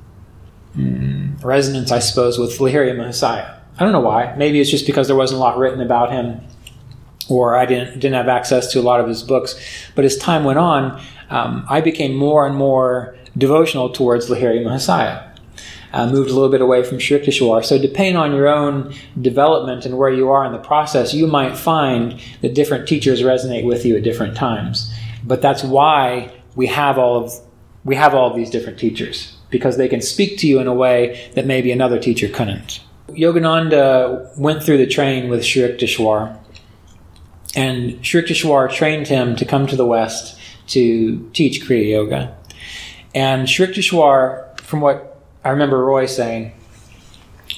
[0.77, 3.59] mm, resonance, I suppose, with Lahiri Mahasaya.
[3.77, 4.37] I don't know why.
[4.37, 6.41] Maybe it's just because there wasn't a lot written about him,
[7.29, 9.59] or I didn't didn't have access to a lot of his books.
[9.97, 15.32] But as time went on, um, I became more and more devotional towards Lahiri Mahasaya
[15.93, 17.65] uh, moved a little bit away from Sri Yukteswar.
[17.65, 21.57] So, depending on your own development and where you are in the process, you might
[21.57, 24.93] find that different teachers resonate with you at different times.
[25.25, 27.33] But that's why we have all of
[27.85, 30.75] we have all of these different teachers because they can speak to you in a
[30.75, 32.81] way that maybe another teacher couldn't.
[33.09, 36.39] Yogananda went through the training with Sri Yukteswar,
[37.55, 42.37] and Sri Yukteswar trained him to come to the West to teach Kriya Yoga.
[43.15, 45.12] And Sri Yukteswar, from what
[45.45, 46.53] I remember Roy saying,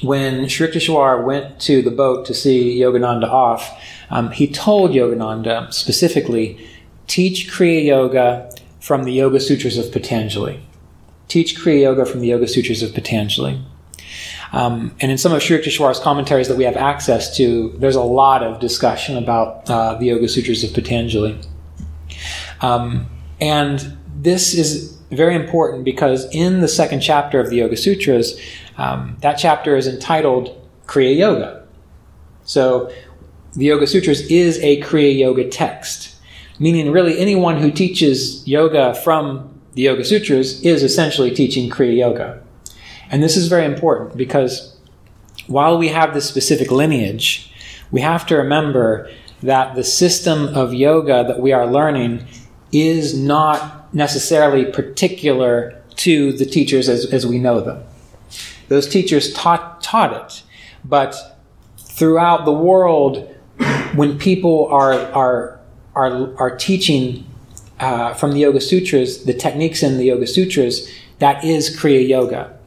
[0.03, 5.73] when Sri Yukteswar went to the boat to see Yogananda off, um, he told Yogananda
[5.73, 6.67] specifically,
[7.07, 10.61] teach Kriya Yoga from the Yoga Sutras of Patanjali.
[11.29, 13.63] Teach Kriya Yoga from the Yoga Sutras of Patanjali.
[14.53, 18.03] Um, and in some of Sri Yukteswar's commentaries that we have access to, there's a
[18.03, 21.41] lot of discussion about uh, the Yoga Sutras of Patanjali.
[22.61, 23.07] Um,
[23.41, 28.41] and this is very important because in the second chapter of the Yoga Sutras,
[28.77, 31.67] um, that chapter is entitled Kriya Yoga.
[32.45, 32.93] So
[33.55, 36.17] the Yoga Sutras is a Kriya Yoga text,
[36.59, 42.43] meaning really anyone who teaches yoga from the Yoga Sutras is essentially teaching Kriya Yoga.
[43.11, 44.77] And this is very important because
[45.47, 47.53] while we have this specific lineage,
[47.91, 49.11] we have to remember
[49.43, 52.27] that the system of yoga that we are learning
[52.73, 57.83] is not necessarily particular to the teachers as, as we know them.
[58.69, 60.43] Those teachers taught, taught it,
[60.85, 61.17] but
[61.79, 63.35] throughout the world,
[63.95, 65.61] when people are, are,
[65.95, 67.25] are, are teaching
[67.79, 72.59] uh, from the Yoga Sutras, the techniques in the Yoga Sutras, that is Kriya Yoga.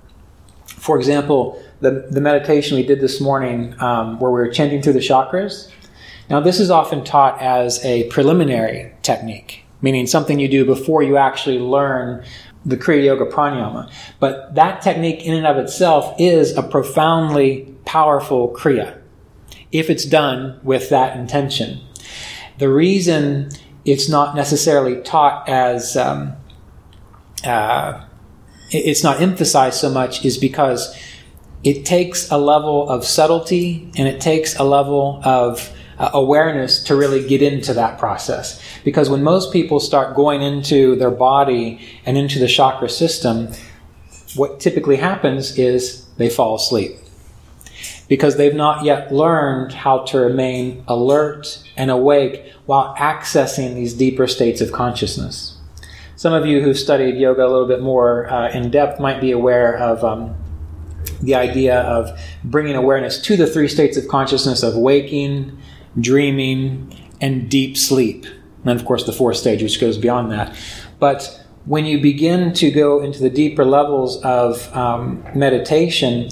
[0.65, 4.93] For example, the, the meditation we did this morning um, where we were chanting through
[4.93, 5.69] the chakras.
[6.29, 11.17] Now, this is often taught as a preliminary technique meaning something you do before you
[11.17, 12.23] actually learn
[12.65, 13.91] the Kriya Yoga pranayama.
[14.19, 19.01] But that technique in and of itself is a profoundly powerful Kriya
[19.71, 21.81] if it's done with that intention.
[22.57, 23.49] The reason
[23.85, 26.33] it's not necessarily taught as um,
[27.43, 28.03] uh,
[28.69, 30.95] it's not emphasized so much is because
[31.63, 36.95] it takes a level of subtlety and it takes a level of uh, awareness to
[36.95, 38.61] really get into that process.
[38.83, 43.49] Because when most people start going into their body and into the chakra system,
[44.35, 46.91] what typically happens is they fall asleep.
[48.07, 54.27] Because they've not yet learned how to remain alert and awake while accessing these deeper
[54.27, 55.57] states of consciousness.
[56.15, 59.31] Some of you who've studied yoga a little bit more uh, in depth might be
[59.31, 60.35] aware of um,
[61.21, 65.57] the idea of bringing awareness to the three states of consciousness of waking,
[65.99, 68.25] dreaming, and deep sleep.
[68.65, 70.55] And of course, the fourth stage, which goes beyond that.
[70.99, 76.29] But when you begin to go into the deeper levels of um, meditation,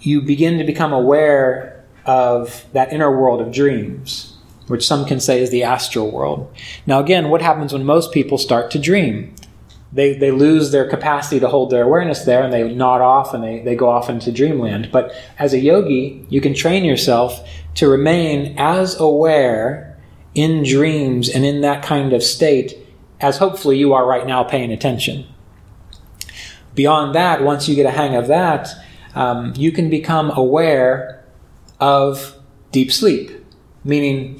[0.00, 4.36] you begin to become aware of that inner world of dreams,
[4.68, 6.52] which some can say is the astral world.
[6.86, 9.34] Now, again, what happens when most people start to dream?
[9.92, 13.42] They, they lose their capacity to hold their awareness there and they nod off and
[13.42, 14.90] they, they go off into dreamland.
[14.92, 19.98] But as a yogi, you can train yourself to remain as aware
[20.34, 22.74] in dreams and in that kind of state
[23.20, 25.26] as hopefully you are right now paying attention.
[26.74, 28.68] Beyond that, once you get a hang of that,
[29.14, 31.24] um, you can become aware
[31.80, 32.36] of
[32.70, 33.30] deep sleep,
[33.82, 34.38] meaning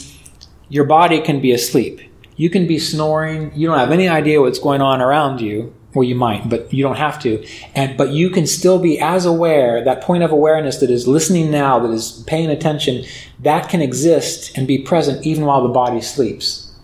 [0.68, 2.00] your body can be asleep.
[2.36, 3.52] You can be snoring.
[3.54, 6.82] You don't have any idea what's going on around you, or you might, but you
[6.82, 7.44] don't have to.
[7.74, 9.82] And but you can still be as aware.
[9.82, 13.04] That point of awareness that is listening now, that is paying attention,
[13.40, 16.74] that can exist and be present even while the body sleeps.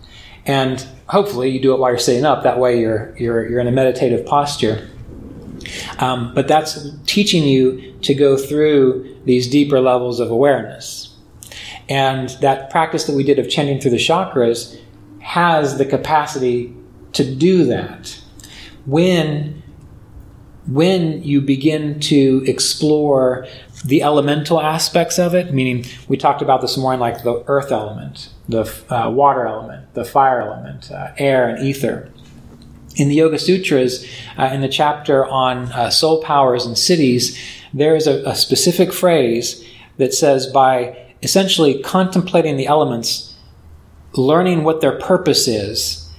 [0.45, 2.43] And hopefully, you do it while you're sitting up.
[2.43, 4.89] That way, you're you're you're in a meditative posture.
[5.99, 11.15] Um, but that's teaching you to go through these deeper levels of awareness.
[11.87, 14.77] And that practice that we did of chanting through the chakras
[15.23, 16.75] has the capacity
[17.13, 18.21] to do that.
[18.85, 19.63] When,
[20.67, 23.47] when you begin to explore
[23.85, 28.29] the elemental aspects of it, meaning we talked about this morning, like the earth element,
[28.47, 32.09] the uh, water element, the fire element, uh, air and ether.
[32.95, 34.05] In the Yoga Sutras,
[34.37, 37.39] uh, in the chapter on uh, soul powers and siddhis,
[37.73, 39.65] there is a, a specific phrase
[39.97, 43.32] that says by essentially contemplating the elements,
[44.15, 46.09] learning what their purpose is,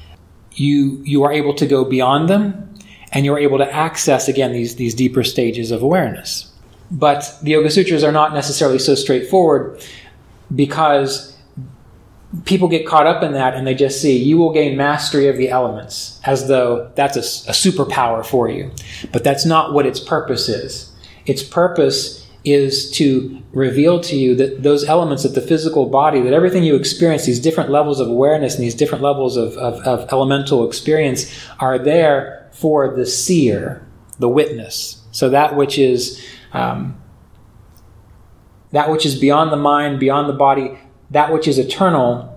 [0.53, 2.75] you you are able to go beyond them
[3.13, 6.51] and you're able to access again these these deeper stages of awareness.
[6.91, 9.85] But the Yoga Sutras are not necessarily so straightforward
[10.55, 11.37] because
[12.45, 15.37] people get caught up in that and they just see you will gain mastery of
[15.37, 18.71] the elements as though that's a, a superpower for you.
[19.13, 20.93] But that's not what its purpose is.
[21.27, 26.33] Its purpose is to reveal to you that those elements that the physical body, that
[26.33, 30.13] everything you experience, these different levels of awareness and these different levels of, of, of
[30.13, 33.87] elemental experience are there for the seer,
[34.19, 35.03] the witness.
[35.13, 37.01] So that which is um,
[38.73, 40.79] that which is beyond the mind, beyond the body,
[41.11, 42.31] that which is eternal,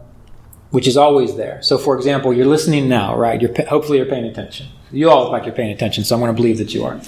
[0.69, 1.61] which is always there.
[1.61, 3.41] So, for example, you're listening now, right?
[3.41, 4.67] You're hopefully you're paying attention.
[4.91, 7.01] You all look like you're paying attention, so I'm going to believe that you are.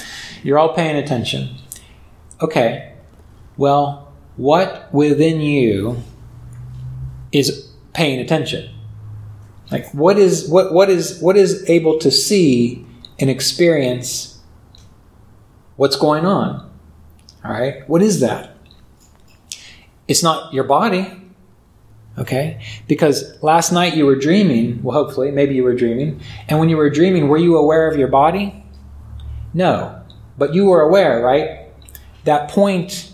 [0.43, 1.55] You're all paying attention.
[2.41, 2.88] Okay,
[3.59, 6.01] well, what within you
[7.33, 8.73] is paying attention?
[9.69, 12.85] Like what is what what is what is able to see
[13.19, 14.39] and experience
[15.75, 16.71] what's going on?
[17.43, 17.87] All right?
[17.89, 18.55] What is that?
[20.07, 21.11] It's not your body.
[22.17, 22.61] Okay?
[22.87, 26.77] Because last night you were dreaming, well hopefully, maybe you were dreaming, and when you
[26.77, 28.63] were dreaming, were you aware of your body?
[29.53, 30.01] No.
[30.37, 31.67] But you were aware, right?
[32.23, 33.08] That point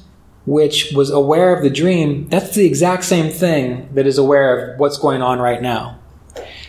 [0.46, 4.80] which was aware of the dream, that's the exact same thing that is aware of
[4.80, 6.00] what's going on right now.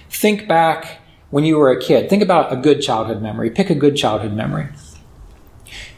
[0.09, 2.09] Think back when you were a kid.
[2.09, 3.51] Think about a good childhood memory.
[3.51, 4.69] Pick a good childhood memory.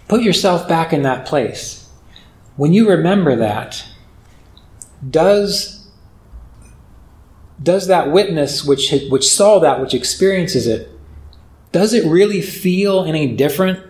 [0.09, 1.89] Put yourself back in that place.
[2.57, 3.85] When you remember that,
[5.09, 5.89] does,
[7.63, 10.91] does that witness which, which saw that, which experiences it,
[11.71, 13.85] does it really feel any different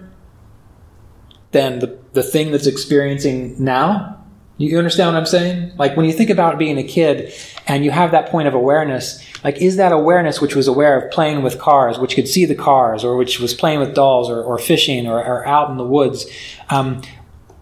[1.53, 4.15] than the the thing that's experiencing now.
[4.57, 5.73] You understand what I'm saying?
[5.77, 7.33] Like when you think about being a kid
[7.69, 11.13] and you have that point of awareness, like is that awareness which was aware of
[11.13, 14.43] playing with cars, which could see the cars, or which was playing with dolls, or,
[14.43, 16.27] or fishing, or, or, out in the woods,
[16.71, 17.03] um,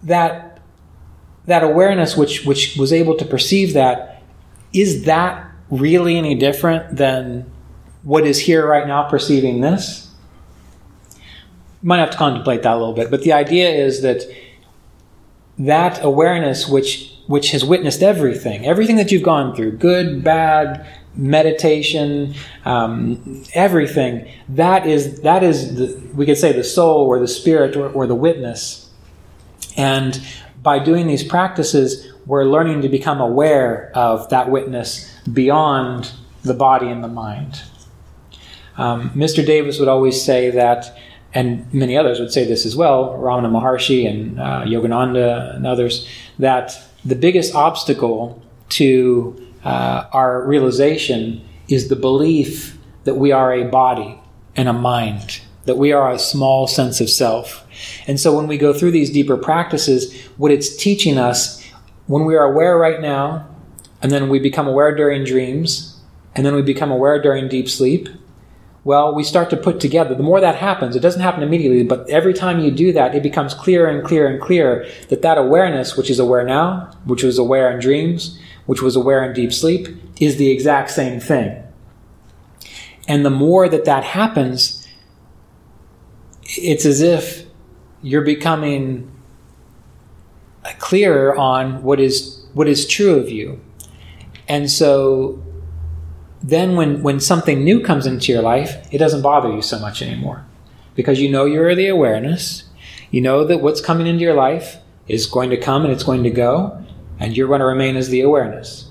[0.01, 0.59] that
[1.45, 4.23] that awareness which which was able to perceive that,
[4.73, 7.51] is that really any different than
[8.01, 10.06] what is here right now perceiving this?
[11.81, 14.23] Might have to contemplate that a little bit, but the idea is that
[15.59, 22.33] that awareness which which has witnessed everything, everything that you've gone through, good, bad, meditation,
[22.63, 24.31] um, everything.
[24.49, 28.07] That is that is the, we could say the soul or the spirit or, or
[28.07, 28.89] the witness.
[29.75, 30.19] And
[30.63, 36.11] by doing these practices, we're learning to become aware of that witness beyond
[36.43, 37.61] the body and the mind.
[38.77, 39.45] Um, Mr.
[39.45, 40.97] Davis would always say that
[41.37, 46.09] and many others would say this as well, Ramana Maharshi and uh, Yogananda and others,
[46.39, 53.65] that the biggest obstacle to uh, our realization is the belief that we are a
[53.65, 54.19] body
[54.55, 57.67] and a mind, that we are a small sense of self.
[58.07, 61.63] And so when we go through these deeper practices, what it's teaching us,
[62.07, 63.47] when we are aware right now,
[64.01, 66.01] and then we become aware during dreams,
[66.33, 68.09] and then we become aware during deep sleep,
[68.87, 70.15] well, we start to put together.
[70.15, 73.21] The more that happens, it doesn't happen immediately, but every time you do that, it
[73.21, 77.37] becomes clearer and clearer and clearer that that awareness, which is aware now, which was
[77.37, 79.89] aware in dreams, which was aware in deep sleep,
[80.21, 81.61] is the exact same thing.
[83.09, 84.87] And the more that that happens,
[86.43, 87.45] it's as if
[88.01, 89.11] you're becoming
[90.79, 93.59] clearer on what is what is true of you.
[94.47, 95.43] And so
[96.47, 100.01] then when, when something new comes into your life, it doesn't bother you so much
[100.01, 100.45] anymore.
[100.95, 102.63] Because you know you're the awareness.
[103.11, 104.77] You know that what's coming into your life
[105.09, 106.81] is going to come and it's going to go,
[107.19, 108.86] and you're going to remain as the awareness.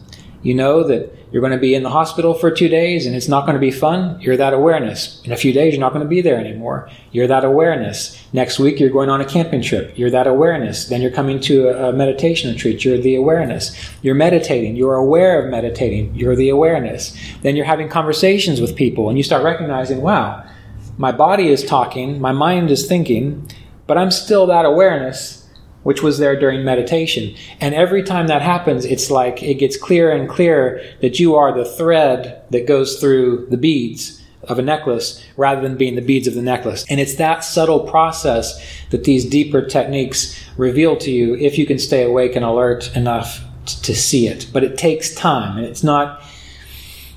[0.47, 3.27] You know that you're going to be in the hospital for two days and it's
[3.27, 4.21] not going to be fun.
[4.21, 5.21] You're that awareness.
[5.25, 6.89] In a few days, you're not going to be there anymore.
[7.11, 8.17] You're that awareness.
[8.33, 9.99] Next week, you're going on a camping trip.
[9.99, 10.85] You're that awareness.
[10.85, 12.85] Then you're coming to a, meditation retreat.
[12.85, 13.77] You're the awareness.
[14.03, 14.77] You're meditating.
[14.77, 16.15] You're aware of meditating.
[16.15, 17.19] You're the awareness.
[17.43, 20.49] Then you're having conversations with people and you start recognizing, wow,
[20.97, 23.51] my body is talking, my mind is thinking,
[23.89, 25.46] but I'm still that awareness
[25.87, 27.33] which was there during meditation.
[27.61, 31.57] And every time that happens, it's like it gets clearer and clearer that you are
[31.57, 36.27] the thread that goes through the beads of a necklace rather than being the beads
[36.27, 36.85] of the necklace.
[36.91, 38.61] And it's that subtle process
[38.91, 43.45] that these deeper techniques reveal to you if you can stay awake and alert enough
[43.67, 44.49] to see it.
[44.53, 45.57] But it takes time.
[45.57, 46.21] And it's not,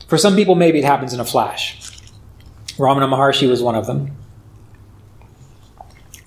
[0.07, 1.76] for some people, maybe it happens in a flash.
[2.78, 4.15] Ramana Maharshi was one of them.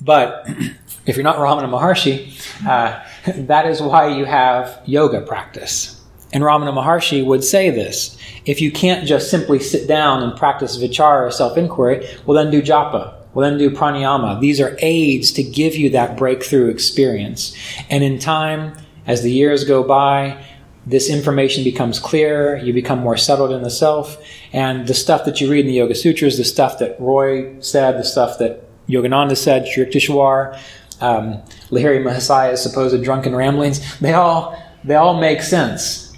[0.01, 0.49] But
[1.07, 3.03] if you're not Ramana Maharshi, uh,
[3.47, 6.01] that is why you have yoga practice.
[6.33, 10.79] And Ramana Maharshi would say this if you can't just simply sit down and practice
[10.79, 13.15] vichara or self inquiry, well, then do japa.
[13.35, 14.41] Well, then do pranayama.
[14.41, 17.57] These are aids to give you that breakthrough experience.
[17.89, 18.75] And in time,
[19.07, 20.45] as the years go by,
[20.85, 24.23] this information becomes clearer, you become more settled in the self,
[24.53, 27.97] and the stuff that you read in the Yoga Sutras, the stuff that Roy said,
[27.97, 30.61] the stuff that Yogananda said, Sri Yukteswar,
[31.03, 36.17] um, Lahiri Mahasayas' supposed drunken ramblings, they all, they all make sense.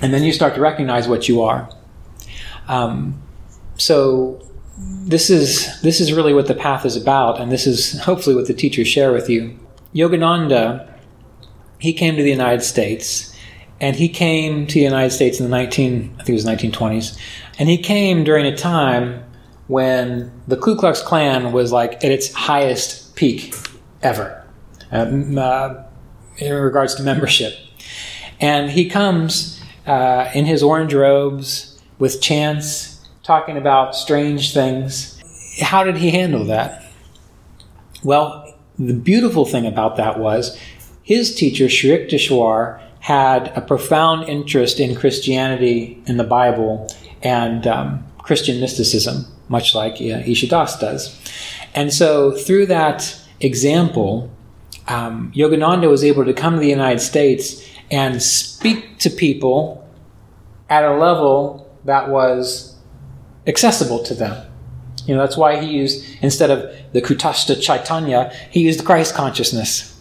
[0.00, 1.68] And then you start to recognize what you are.
[2.66, 3.22] Um,
[3.76, 4.42] so
[4.78, 8.46] this is, this is really what the path is about, and this is hopefully what
[8.46, 9.58] the teachers share with you.
[9.94, 10.90] Yogananda,
[11.78, 13.34] he came to the United States,
[13.80, 17.18] and he came to the United States in the 19, I think it was 1920s,
[17.58, 19.22] and he came during a time
[19.66, 23.54] when the Ku Klux Klan was like at its highest peak
[24.02, 24.44] ever
[24.90, 25.74] um, uh,
[26.38, 27.54] in regards to membership.
[28.40, 35.20] And he comes uh, in his orange robes with chants, talking about strange things.
[35.60, 36.84] How did he handle that?
[38.04, 40.58] Well, the beautiful thing about that was
[41.02, 46.88] his teacher, Sri Yukteswar, had a profound interest in Christianity and the Bible
[47.22, 51.18] and um, Christian mysticism, much like uh, Isha Das does.
[51.74, 54.30] And so through that example,
[54.88, 59.86] um, Yogananda was able to come to the United States and speak to people
[60.68, 62.76] at a level that was
[63.46, 64.46] accessible to them.
[65.06, 69.92] You know, that's why he used, instead of the Kutastha Chaitanya, he used Christ consciousness.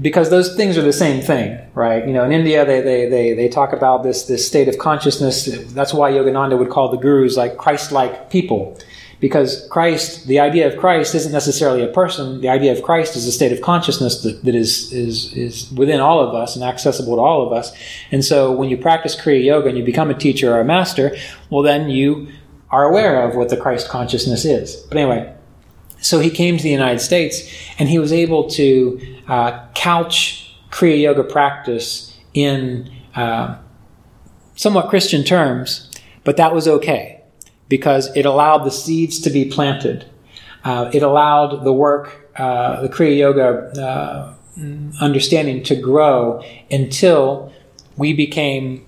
[0.00, 2.06] Because those things are the same thing, right?
[2.06, 5.46] You know, in India, they, they, they, they talk about this, this state of consciousness.
[5.72, 8.78] That's why Yogananda would call the gurus like Christ like people
[9.20, 12.40] because Christ, the idea of Christ isn't necessarily a person.
[12.40, 16.00] The idea of Christ is a state of consciousness that, that is, is, is within
[16.00, 17.72] all of us and accessible to all of us.
[18.12, 21.16] And so when you practice Kriya Yoga and you become a teacher or a master,
[21.50, 22.28] well, then you
[22.70, 24.76] are aware of what the Christ consciousness is.
[24.88, 25.34] But anyway,
[26.00, 27.42] so he came to the United States
[27.78, 33.58] and he was able to uh, couch Kriya Yoga practice in uh,
[34.54, 35.90] somewhat Christian terms,
[36.22, 37.17] but that was okay
[37.68, 40.06] because it allowed the seeds to be planted.
[40.64, 44.34] Uh, it allowed the work, uh, the Kriya Yoga uh,
[45.00, 47.52] understanding to grow until
[47.96, 48.86] we became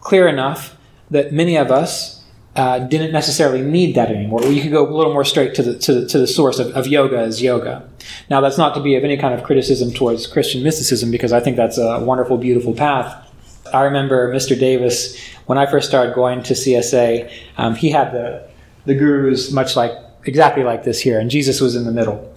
[0.00, 0.76] clear enough
[1.10, 2.24] that many of us
[2.56, 4.42] uh, didn't necessarily need that anymore.
[4.44, 6.68] You could go a little more straight to the, to the, to the source of,
[6.68, 7.88] of yoga as yoga.
[8.30, 11.40] Now, that's not to be of any kind of criticism towards Christian mysticism because I
[11.40, 13.27] think that's a wonderful, beautiful path.
[13.74, 14.58] I remember Mr.
[14.58, 18.48] Davis when I first started going to CSA, um, he had the
[18.84, 19.92] the gurus much like
[20.24, 22.34] exactly like this here, and Jesus was in the middle.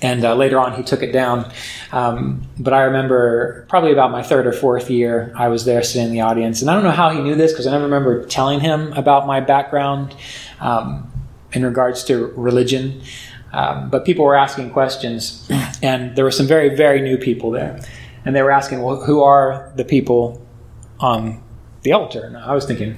[0.00, 1.50] And uh, later on, he took it down.
[1.92, 6.08] Um, but I remember probably about my third or fourth year, I was there sitting
[6.08, 8.24] in the audience, and I don't know how he knew this because I never remember
[8.26, 10.14] telling him about my background
[10.60, 11.10] um,
[11.52, 13.02] in regards to religion.
[13.52, 15.48] Um, but people were asking questions,
[15.82, 17.80] and there were some very, very new people there,
[18.24, 20.40] and they were asking, "Well, who are the people
[21.02, 21.42] on
[21.82, 22.24] the altar.
[22.24, 22.96] And I was thinking,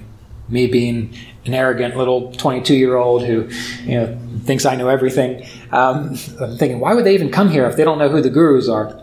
[0.49, 1.15] me being
[1.47, 3.49] an arrogant little 22 year old who
[3.83, 5.47] you know thinks I know everything.
[5.73, 8.31] Um, I'm thinking, why would they even come here if they don't know who the
[8.31, 9.03] gurus are?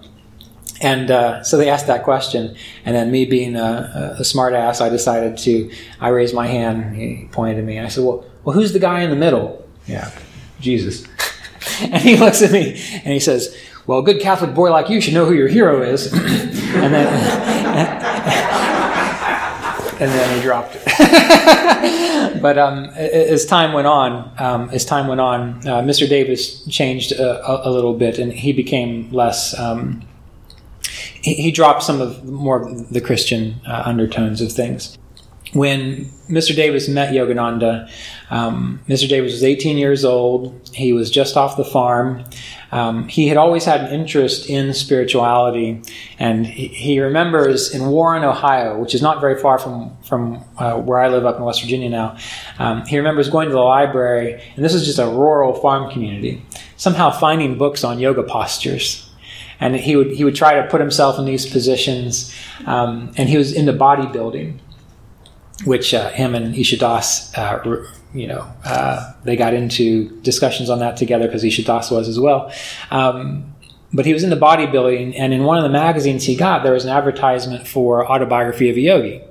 [0.81, 2.55] And uh, so they asked that question,
[2.85, 5.71] and then me being a, a smart ass, I decided to.
[5.99, 6.95] I raised my hand.
[6.95, 9.67] He pointed at me, and I said, "Well, well, who's the guy in the middle?"
[9.85, 10.11] Yeah,
[10.59, 11.05] Jesus.
[11.81, 13.55] and he looks at me and he says,
[13.87, 16.11] Well, a good Catholic boy like you should know who your hero is.
[16.13, 17.07] and then.
[19.99, 20.81] and then he dropped it.
[22.41, 26.07] but um, as time went on, um, as time went on, uh, Mr.
[26.07, 29.57] Davis changed a, a, little bit, and he became less.
[29.59, 30.01] Um,
[31.21, 34.97] he, he, dropped some of more of the Christian uh, undertones of things
[35.53, 36.55] when Mr.
[36.55, 37.89] Davis met Yogananda,
[38.29, 39.07] um, Mr.
[39.07, 40.69] Davis was 18 years old.
[40.73, 42.23] He was just off the farm.
[42.71, 45.81] Um, he had always had an interest in spirituality,
[46.17, 50.75] and he, he, remembers in Warren, Ohio, which is not very far from from uh,
[50.77, 52.17] where I live up in West Virginia now.
[52.59, 56.45] Um, he remembers going to the library, and this is just a rural farm community.
[56.77, 59.07] Somehow finding books on yoga postures
[59.61, 62.35] and he would he would try to put himself in these positions.
[62.65, 64.57] Um, and he was into bodybuilding,
[65.65, 70.79] which uh, him and Isha Das, uh, you know, uh, they got into discussions on
[70.79, 72.51] that together because Isha was as well.
[72.89, 73.53] Um,
[73.93, 76.85] but he was into bodybuilding, and in one of the magazines he got, there was
[76.85, 79.21] an advertisement for Autobiography of a Yogi.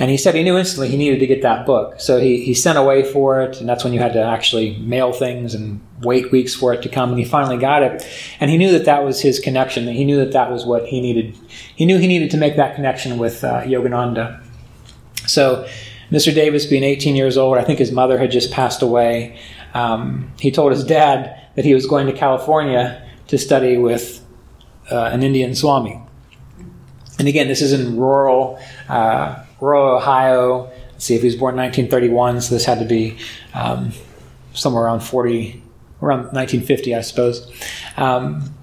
[0.00, 2.00] And he said he knew instantly he needed to get that book.
[2.00, 5.12] So he, he sent away for it, and that's when you had to actually mail
[5.12, 7.10] things and wait weeks for it to come.
[7.10, 8.06] And he finally got it.
[8.38, 9.86] And he knew that that was his connection.
[9.86, 11.36] That he knew that that was what he needed.
[11.74, 14.40] He knew he needed to make that connection with uh, Yogananda.
[15.26, 15.68] So,
[16.10, 16.34] Mr.
[16.34, 19.38] Davis, being 18 years old, I think his mother had just passed away.
[19.74, 24.24] Um, he told his dad that he was going to California to study with
[24.90, 26.00] uh, an Indian Swami.
[27.18, 30.70] And again, this is in rural, uh, rural Ohio.
[30.92, 33.18] Let's see if he was born in 1931, so this had to be
[33.54, 33.92] um,
[34.54, 35.62] somewhere around 40,
[36.00, 37.50] around 1950, I suppose.
[37.96, 38.54] Um,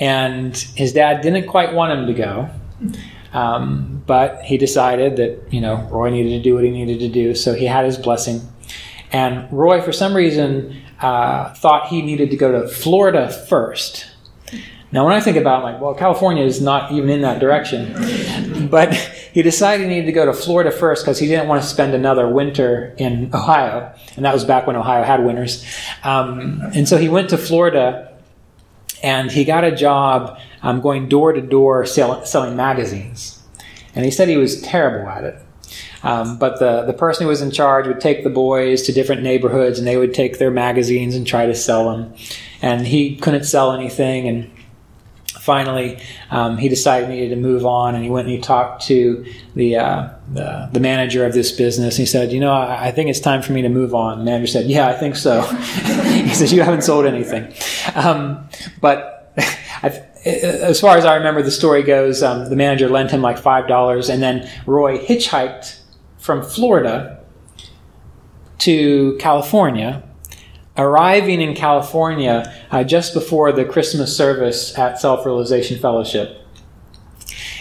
[0.00, 2.50] and his dad didn't quite want him to go.
[3.32, 7.08] Um, but he decided that, you know, Roy needed to do what he needed to
[7.08, 8.40] do, so he had his blessing.
[9.12, 14.06] And Roy, for some reason, uh, thought he needed to go to Florida first.
[14.92, 17.38] Now, when I think about it, I'm like, well, California is not even in that
[17.38, 18.68] direction.
[18.70, 21.68] but he decided he needed to go to Florida first because he didn't want to
[21.68, 23.94] spend another winter in Ohio.
[24.16, 25.64] And that was back when Ohio had winters.
[26.02, 28.09] Um, and so he went to Florida
[29.02, 33.42] and he got a job um, going door to door selling magazines.
[33.94, 35.42] And he said he was terrible at it.
[36.02, 39.22] Um, but the, the person who was in charge would take the boys to different
[39.22, 42.14] neighborhoods and they would take their magazines and try to sell them.
[42.62, 44.28] And he couldn't sell anything.
[44.28, 44.50] And
[45.26, 48.82] finally, um, he decided he needed to move on, and he went and he talked
[48.86, 49.24] to
[49.54, 51.96] the, uh, the, the manager of this business.
[51.96, 54.24] He said, "You know, I, I, think it's time for me to move on." The
[54.24, 57.52] manager said, "Yeah, I think so." he says, "You haven't sold anything,"
[57.94, 58.48] um,
[58.80, 59.32] but
[60.24, 63.68] as far as I remember, the story goes, um, the manager lent him like five
[63.68, 65.80] dollars, and then Roy hitchhiked
[66.18, 67.18] from Florida
[68.58, 70.02] to California
[70.80, 76.39] arriving in California uh, just before the Christmas service at Self Realization Fellowship.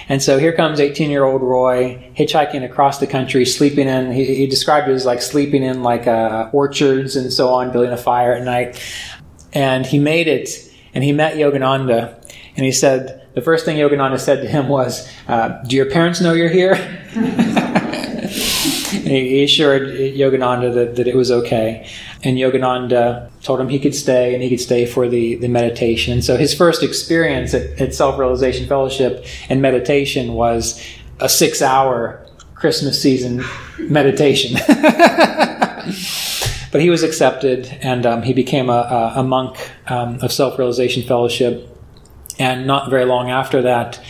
[0.10, 4.26] And so here comes 18 year old Roy hitchhiking across the country, sleeping in, he,
[4.36, 7.98] he described it as like sleeping in like uh, orchards and so on, building a
[7.98, 8.84] fire at night.
[9.54, 10.50] And he made it
[10.96, 12.16] and he met Yogananda
[12.56, 16.20] and he said, the first thing Yogananda said to him was, uh, Do your parents
[16.20, 16.76] know you're here?
[18.26, 21.88] he assured Yogananda that, that it was okay.
[22.24, 26.22] And Yogananda told him he could stay and he could stay for the, the meditation.
[26.22, 30.86] So his first experience at, at Self Realization Fellowship and meditation was
[31.20, 33.44] a six hour Christmas season
[33.78, 34.60] meditation.
[36.72, 41.04] but he was accepted and um, he became a, a monk um, of Self Realization
[41.04, 41.68] Fellowship.
[42.38, 44.02] And not very long after that,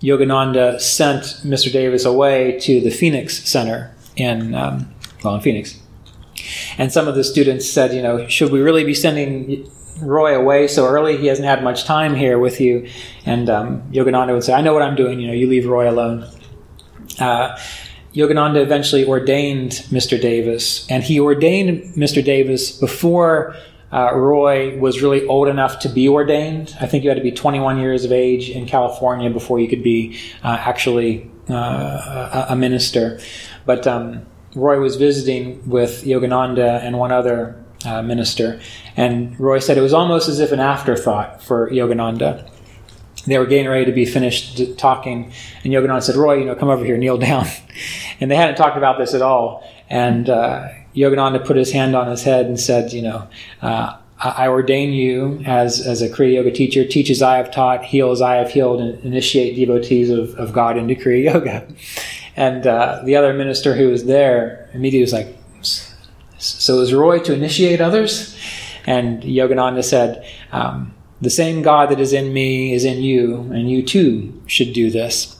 [0.00, 1.70] Yogananda sent Mr.
[1.72, 4.92] Davis away to the Phoenix Center in, um,
[5.22, 5.79] well, in Phoenix.
[6.78, 9.70] And some of the students said, you know, should we really be sending
[10.00, 11.16] Roy away so early?
[11.16, 12.88] He hasn't had much time here with you.
[13.26, 15.20] And um, Yogananda would say, I know what I'm doing.
[15.20, 16.28] You know, you leave Roy alone.
[17.18, 17.58] Uh,
[18.14, 20.20] Yogananda eventually ordained Mr.
[20.20, 22.24] Davis, and he ordained Mr.
[22.24, 23.54] Davis before
[23.92, 26.76] uh, Roy was really old enough to be ordained.
[26.80, 29.82] I think you had to be 21 years of age in California before you could
[29.82, 33.18] be uh, actually uh, a, a, minister.
[33.66, 38.60] But um, Roy was visiting with Yogananda and one other uh, minister,
[38.96, 42.48] and Roy said it was almost as if an afterthought for Yogananda.
[43.26, 45.32] They were getting ready to be finished talking,
[45.62, 47.46] and Yogananda said, "Roy, you know, come over here, kneel down."
[48.20, 49.68] and they hadn't talked about this at all.
[49.88, 53.28] And uh, Yogananda put his hand on his head and said, "You know,
[53.62, 57.84] uh, I ordain you as, as a Kriya Yoga teacher, teach as I have taught,
[57.84, 61.66] heal as I have healed, and initiate devotees of, of God into Kriya Yoga.
[62.40, 65.36] And uh, the other minister who was there immediately was like,
[66.38, 68.34] So is Roy to initiate others?
[68.86, 73.70] And Yogananda said, um, The same God that is in me is in you, and
[73.70, 75.38] you too should do this.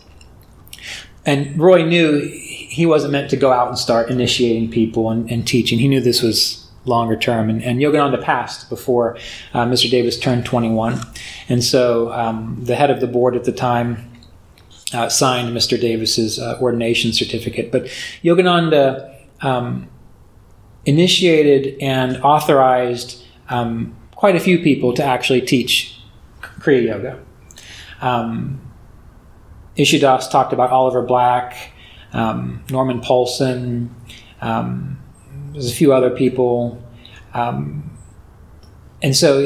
[1.25, 5.47] And Roy knew he wasn't meant to go out and start initiating people and, and
[5.47, 5.79] teaching.
[5.79, 7.49] He knew this was longer term.
[7.49, 9.17] And, and Yogananda passed before
[9.55, 9.91] uh, Mr.
[9.91, 11.01] Davis turned 21.
[11.49, 14.10] And so um, the head of the board at the time
[14.93, 15.81] uh, signed Mr.
[15.81, 17.71] Davis's uh, ordination certificate.
[17.71, 17.87] But
[18.23, 19.89] Yogananda um,
[20.85, 25.99] initiated and authorized um, quite a few people to actually teach
[26.41, 27.21] Kriya Yoga.
[28.01, 28.61] Um,
[29.77, 31.73] Isha Das talked about Oliver Black,
[32.13, 33.95] um, Norman Paulson.
[34.41, 34.99] Um,
[35.53, 36.83] there's a few other people,
[37.35, 37.99] um,
[39.03, 39.41] and so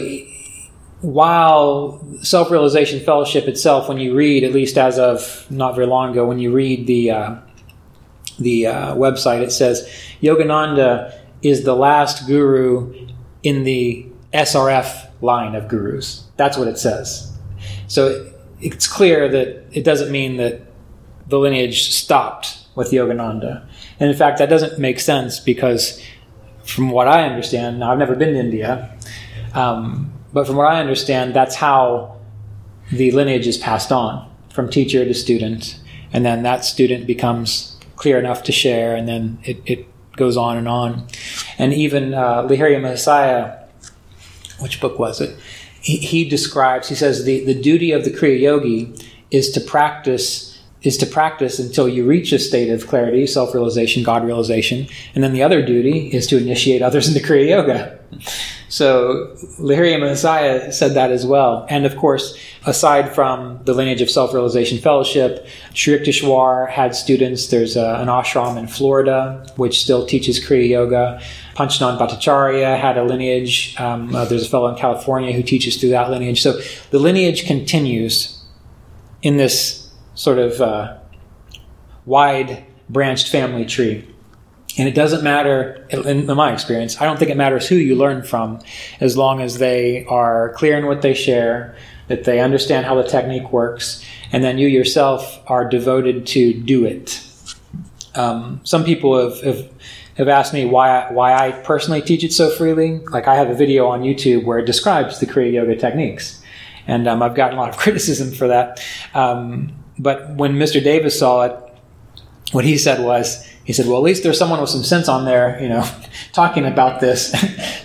[1.04, 6.12] while Self Realization Fellowship itself, when you read, at least as of not very long
[6.12, 7.36] ago, when you read the uh,
[8.38, 9.86] the uh, website, it says
[10.22, 13.08] Yogananda is the last guru
[13.42, 16.24] in the SRF line of gurus.
[16.36, 17.30] That's what it says.
[17.86, 20.62] So it's clear that it doesn't mean that
[21.28, 23.66] the lineage stopped with Yogananda.
[24.00, 26.02] And in fact, that doesn't make sense because,
[26.64, 28.98] from what I understand, now I've never been to India,
[29.52, 32.18] um, but from what I understand, that's how
[32.90, 35.80] the lineage is passed on from teacher to student.
[36.12, 40.56] And then that student becomes clear enough to share, and then it, it goes on
[40.56, 41.06] and on.
[41.56, 43.66] And even uh, Lahiri Mahasaya,
[44.58, 45.38] which book was it?
[45.80, 48.94] He, he describes, he says, the, the duty of the Kriya Yogi
[49.30, 50.50] is to practice
[50.82, 54.86] is to practice until you reach a state of clarity, self realization, God realization.
[55.14, 57.98] And then the other duty is to initiate others into Kriya Yoga.
[58.74, 59.28] So
[59.60, 61.64] Lahiri Mahasaya said that as well.
[61.70, 67.46] And of course, aside from the lineage of Self Realization Fellowship, Sri Yukteswar had students.
[67.46, 71.22] There's a, an ashram in Florida which still teaches Kriya Yoga.
[71.54, 73.76] Panchanath Bhattacharya had a lineage.
[73.78, 76.42] Um, uh, there's a fellow in California who teaches through that lineage.
[76.42, 76.60] So
[76.90, 78.44] the lineage continues
[79.22, 80.98] in this sort of uh,
[82.06, 84.12] wide branched family tree.
[84.76, 88.24] And it doesn't matter, in my experience, I don't think it matters who you learn
[88.24, 88.60] from
[89.00, 91.76] as long as they are clear in what they share,
[92.08, 96.84] that they understand how the technique works, and then you yourself are devoted to do
[96.84, 97.22] it.
[98.16, 99.70] Um, some people have, have,
[100.16, 102.98] have asked me why, why I personally teach it so freely.
[102.98, 106.42] Like I have a video on YouTube where it describes the Kriya Yoga techniques.
[106.86, 108.84] And um, I've gotten a lot of criticism for that.
[109.14, 110.82] Um, but when Mr.
[110.82, 111.56] Davis saw it,
[112.52, 115.24] what he said was, he said, well, at least there's someone with some sense on
[115.24, 115.88] there, you know,
[116.32, 117.32] talking about this.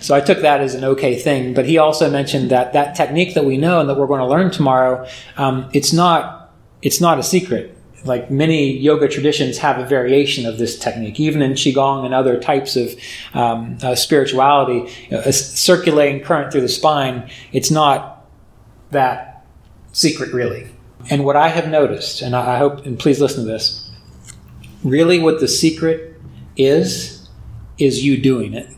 [0.00, 1.54] so I took that as an okay thing.
[1.54, 4.26] But he also mentioned that that technique that we know and that we're going to
[4.26, 5.08] learn tomorrow,
[5.38, 6.52] um, it's not,
[6.82, 7.76] it's not a secret.
[8.04, 12.38] Like many yoga traditions have a variation of this technique, even in qigong and other
[12.38, 12.94] types of
[13.34, 17.30] um, uh, spirituality, you know, a circulating current through the spine.
[17.52, 18.26] It's not
[18.90, 19.44] that
[19.92, 20.68] secret, really.
[21.08, 23.79] And what I have noticed, and I hope, and please listen to this,
[24.84, 26.20] really what the secret
[26.56, 27.28] is,
[27.78, 28.68] is you doing it.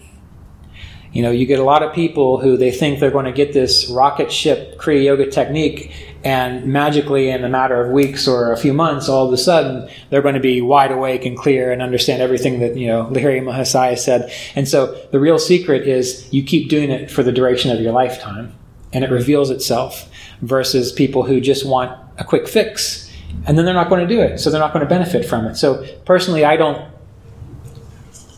[1.12, 3.52] You know, you get a lot of people who they think they're going to get
[3.52, 5.92] this rocket ship Kriya Yoga technique,
[6.24, 9.90] and magically, in a matter of weeks or a few months, all of a sudden,
[10.08, 13.42] they're going to be wide awake and clear and understand everything that, you know, Lahiri
[13.42, 14.32] Mahasaya said.
[14.54, 17.92] And so the real secret is you keep doing it for the duration of your
[17.92, 18.54] lifetime,
[18.92, 20.08] and it reveals itself,
[20.40, 23.11] versus people who just want a quick fix
[23.46, 25.46] and then they're not going to do it so they're not going to benefit from
[25.46, 25.56] it.
[25.56, 26.90] So personally i don't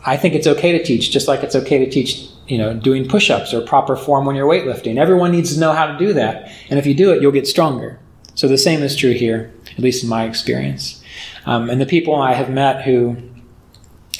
[0.04, 3.08] i think it's okay to teach just like it's okay to teach you know doing
[3.08, 4.98] push-ups or proper form when you're weightlifting.
[4.98, 6.50] Everyone needs to know how to do that.
[6.68, 7.98] And if you do it you'll get stronger.
[8.34, 11.02] So the same is true here at least in my experience.
[11.46, 13.16] Um, and the people i have met who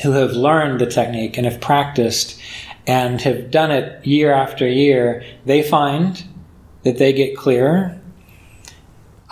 [0.03, 2.41] who have learned the technique and have practiced
[2.87, 6.25] and have done it year after year they find
[6.83, 7.99] that they get clearer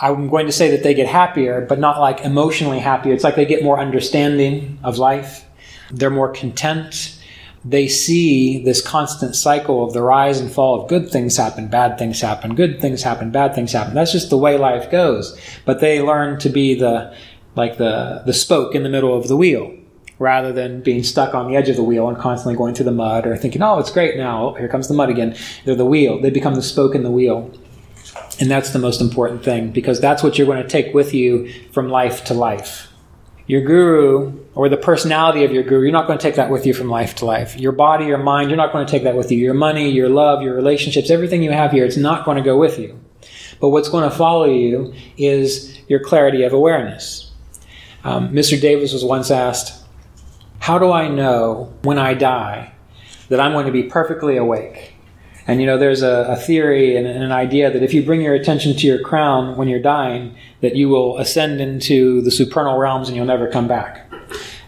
[0.03, 3.13] I'm going to say that they get happier, but not like emotionally happier.
[3.13, 5.45] It's like they get more understanding of life.
[5.91, 7.17] They're more content.
[7.63, 11.97] They see this constant cycle of the rise and fall of good things happen, bad
[11.97, 13.93] things happen, good things happen, bad things happen.
[13.93, 15.39] That's just the way life goes.
[15.63, 17.15] But they learn to be the,
[17.55, 19.73] like the, the spoke in the middle of the wheel
[20.19, 22.91] rather than being stuck on the edge of the wheel and constantly going through the
[22.91, 24.49] mud or thinking, oh, it's great now.
[24.49, 25.33] Oh, here comes the mud again.
[25.63, 26.19] They're the wheel.
[26.19, 27.49] They become the spoke in the wheel.
[28.39, 31.51] And that's the most important thing because that's what you're going to take with you
[31.71, 32.89] from life to life.
[33.45, 36.65] Your guru or the personality of your guru, you're not going to take that with
[36.65, 37.57] you from life to life.
[37.57, 39.37] Your body, your mind, you're not going to take that with you.
[39.37, 42.57] Your money, your love, your relationships, everything you have here, it's not going to go
[42.57, 42.99] with you.
[43.59, 47.31] But what's going to follow you is your clarity of awareness.
[48.03, 48.59] Um, Mr.
[48.59, 49.83] Davis was once asked,
[50.59, 52.73] How do I know when I die
[53.29, 54.92] that I'm going to be perfectly awake?
[55.47, 58.33] And you know, there's a, a theory and, an idea that if you bring your
[58.33, 63.09] attention to your crown when you're dying, that you will ascend into the supernal realms
[63.09, 64.09] and you'll never come back.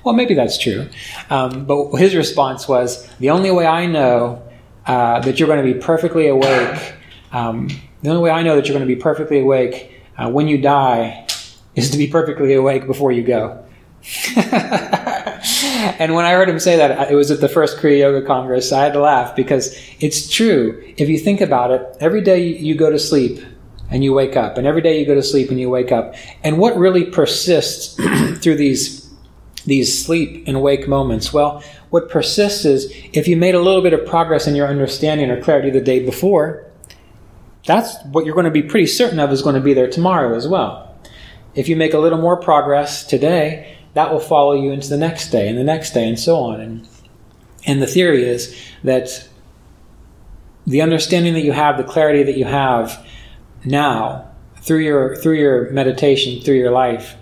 [0.03, 0.87] Well, maybe that's true.
[1.29, 4.43] Um, but his response was the only way I know
[4.85, 6.93] uh, that you're going to be perfectly awake,
[7.31, 7.69] um,
[8.03, 10.59] the only way I know that you're going to be perfectly awake uh, when you
[10.59, 11.25] die
[11.73, 13.65] is to be perfectly awake before you go.
[15.99, 18.71] and when I heard him say that, it was at the first Kriya Yoga Congress.
[18.71, 20.83] I had to laugh because it's true.
[20.97, 23.39] If you think about it, every day you go to sleep
[23.91, 26.15] and you wake up, and every day you go to sleep and you wake up.
[26.43, 27.95] And what really persists
[28.41, 29.05] through these
[29.65, 31.31] these sleep and wake moments?
[31.31, 35.29] Well, what persists is if you made a little bit of progress in your understanding
[35.29, 36.65] or clarity the day before,
[37.65, 40.35] that's what you're going to be pretty certain of is going to be there tomorrow
[40.35, 40.95] as well.
[41.55, 45.31] If you make a little more progress today, that will follow you into the next
[45.31, 46.61] day and the next day and so on.
[46.61, 46.87] And,
[47.65, 49.27] and the theory is that
[50.67, 53.05] the understanding that you have, the clarity that you have
[53.63, 54.29] now
[54.61, 57.15] through your through your meditation, through your life,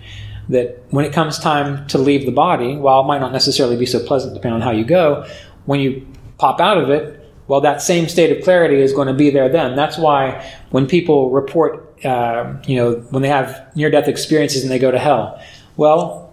[0.48, 3.86] that when it comes time to leave the body, while it might not necessarily be
[3.86, 5.26] so pleasant depending on how you go,
[5.66, 6.06] when you
[6.38, 9.48] pop out of it, well, that same state of clarity is going to be there
[9.48, 9.76] then.
[9.76, 14.72] That's why when people report, uh, you know, when they have near death experiences and
[14.72, 15.40] they go to hell,
[15.76, 16.23] well,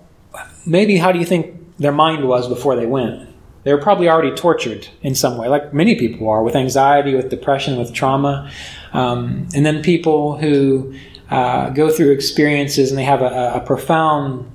[0.66, 3.30] maybe how do you think their mind was before they went?
[3.64, 7.30] They were probably already tortured in some way, like many people are, with anxiety, with
[7.30, 8.51] depression, with trauma.
[8.93, 10.95] Um, and then people who
[11.30, 14.51] uh, go through experiences and they have a, a, profound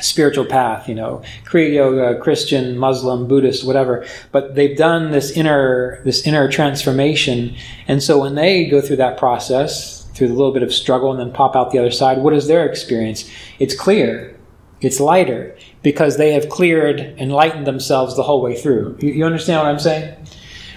[0.00, 4.04] spiritual path, you know, Kriya Yoga, Christian, Muslim, Buddhist, whatever.
[4.32, 7.56] But they've done this inner this inner transformation,
[7.88, 11.18] and so when they go through that process, through a little bit of struggle, and
[11.18, 13.30] then pop out the other side, what is their experience?
[13.58, 14.33] It's clear,
[14.80, 18.96] it's lighter because they have cleared and lightened themselves the whole way through.
[19.00, 20.16] You, you understand what I'm saying?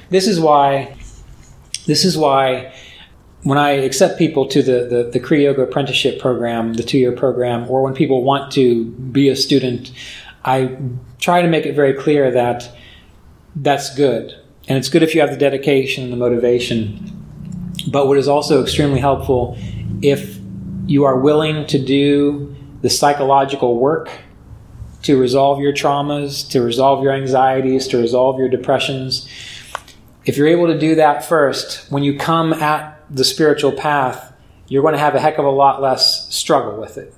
[0.10, 0.96] This is why.
[1.86, 2.74] This is why
[3.44, 7.14] when I accept people to the, the, the Kriya Yoga apprenticeship program, the two year
[7.14, 9.92] program, or when people want to be a student,
[10.44, 10.78] I
[11.20, 12.70] try to make it very clear that
[13.56, 14.34] that's good.
[14.68, 17.00] And it's good if you have the dedication and the motivation.
[17.90, 19.58] But what is also extremely helpful
[20.02, 20.38] if
[20.86, 22.54] you are willing to do
[22.88, 24.10] the psychological work
[25.02, 29.28] to resolve your traumas, to resolve your anxieties, to resolve your depressions.
[30.24, 34.32] If you're able to do that first, when you come at the spiritual path,
[34.70, 37.14] you're going to have a heck of a lot less struggle with it.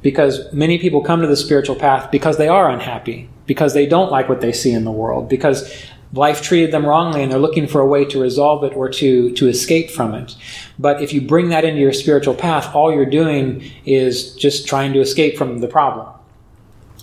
[0.00, 4.10] Because many people come to the spiritual path because they are unhappy, because they don't
[4.10, 5.70] like what they see in the world, because
[6.12, 9.32] life treated them wrongly and they're looking for a way to resolve it or to,
[9.32, 10.36] to escape from it.
[10.78, 14.92] But if you bring that into your spiritual path, all you're doing is just trying
[14.92, 16.12] to escape from the problem.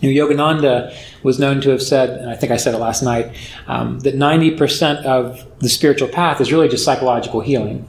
[0.02, 3.04] You know, Yogananda was known to have said, and I think I said it last
[3.04, 3.36] night,
[3.68, 7.88] um, that 90% of the spiritual path is really just psychological healing.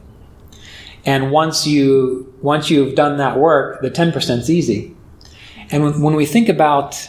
[1.06, 4.96] And once you once you've done that work, the ten percent is easy.
[5.70, 7.08] And when, when, we think about,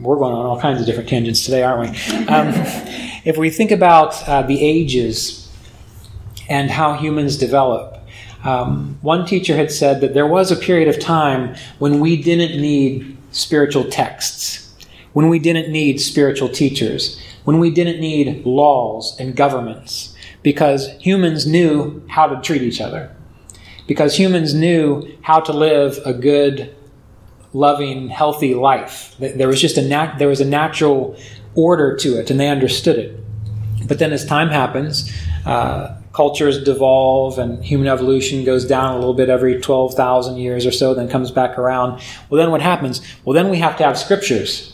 [0.00, 2.26] we're going on all kinds of different tangents today, aren't we?
[2.26, 2.52] Um,
[3.26, 5.50] if we think about uh, the ages
[6.48, 7.98] and how humans develop,
[8.44, 12.60] um, one teacher had said that there was a period of time when we didn't
[12.60, 14.72] need spiritual texts,
[15.12, 20.14] when we didn't need spiritual teachers, when we didn't need laws and governments
[20.44, 23.10] because humans knew how to treat each other.
[23.88, 26.76] Because humans knew how to live a good,
[27.52, 29.16] loving, healthy life.
[29.18, 31.16] There was just a nat- there was a natural
[31.56, 33.20] order to it, and they understood it.
[33.88, 35.12] But then, as time happens,
[35.44, 40.66] uh, cultures devolve, and human evolution goes down a little bit every twelve thousand years
[40.66, 42.00] or so, then comes back around.
[42.30, 43.00] Well, then what happens?
[43.24, 44.72] Well, then we have to have scriptures.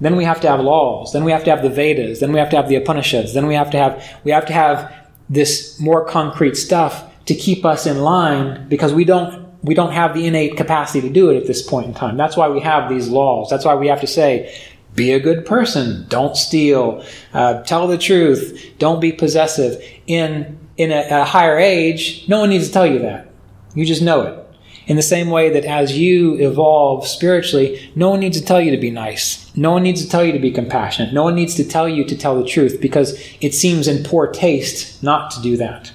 [0.00, 1.12] Then we have to have laws.
[1.12, 2.18] Then we have to have the Vedas.
[2.18, 3.34] Then we have to have the Upanishads.
[3.34, 4.92] Then we have to have we have to have
[5.30, 10.12] this more concrete stuff to keep us in line because we don't we don't have
[10.12, 12.16] the innate capacity to do it at this point in time.
[12.16, 13.48] That's why we have these laws.
[13.48, 14.52] That's why we have to say,
[14.94, 19.82] be a good person, don't steal, uh, tell the truth, don't be possessive.
[20.06, 23.30] In in a, a higher age, no one needs to tell you that.
[23.74, 24.38] You just know it.
[24.86, 28.70] In the same way that as you evolve spiritually, no one needs to tell you
[28.72, 29.54] to be nice.
[29.56, 31.14] No one needs to tell you to be compassionate.
[31.14, 34.26] No one needs to tell you to tell the truth because it seems in poor
[34.26, 35.92] taste not to do that.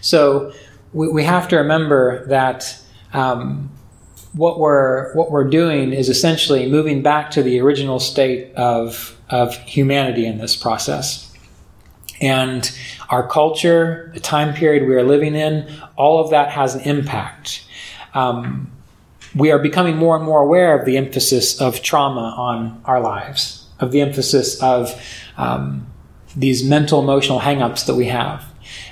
[0.00, 0.52] So
[0.92, 2.78] we, we have to remember that
[3.14, 3.70] um,
[4.34, 9.56] what we're what we're doing is essentially moving back to the original state of of
[9.58, 11.32] humanity in this process.
[12.20, 12.70] And
[13.10, 17.64] our culture, the time period we are living in, all of that has an impact.
[18.14, 18.70] Um,
[19.34, 23.66] we are becoming more and more aware of the emphasis of trauma on our lives,
[23.80, 24.94] of the emphasis of
[25.36, 25.86] um,
[26.36, 28.44] these mental emotional hangups that we have.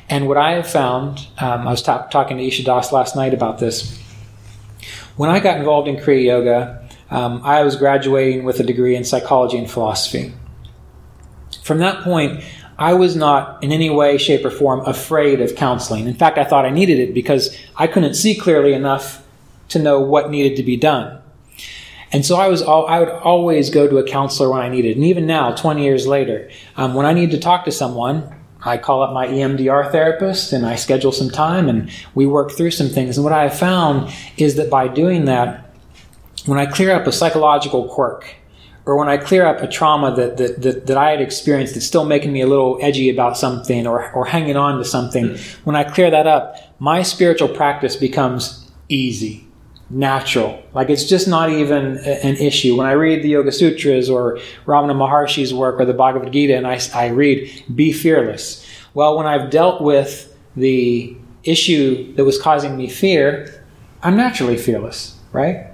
[0.09, 3.33] And what I have found, um, I was ta- talking to Isha Das last night
[3.33, 4.02] about this.
[5.17, 9.05] When I got involved in Kriya Yoga, um, I was graduating with a degree in
[9.05, 10.33] psychology and philosophy.
[11.63, 12.43] From that point,
[12.79, 16.07] I was not in any way, shape, or form afraid of counseling.
[16.07, 19.23] In fact, I thought I needed it because I couldn't see clearly enough
[19.69, 21.19] to know what needed to be done.
[22.11, 24.97] And so I was, I would always go to a counselor when I needed.
[24.97, 28.35] And even now, 20 years later, um, when I need to talk to someone,
[28.65, 32.71] I call up my EMDR therapist and I schedule some time and we work through
[32.71, 33.17] some things.
[33.17, 35.75] And what I have found is that by doing that,
[36.47, 38.37] when I clear up a psychological quirk,
[38.85, 41.87] or when I clear up a trauma that, that, that, that, I had experienced that's
[41.87, 45.65] still making me a little edgy about something or, or hanging on to something, mm-hmm.
[45.65, 49.47] when I clear that up, my spiritual practice becomes easy
[49.93, 50.63] natural.
[50.73, 52.77] Like it's just not even an issue.
[52.77, 56.67] When I read the Yoga Sutras or Ramana Maharshi's work or the Bhagavad Gita and
[56.67, 58.67] I, I read, be fearless.
[58.95, 63.65] Well, when I've dealt with the issue that was causing me fear,
[64.03, 65.67] I'm naturally fearless, right?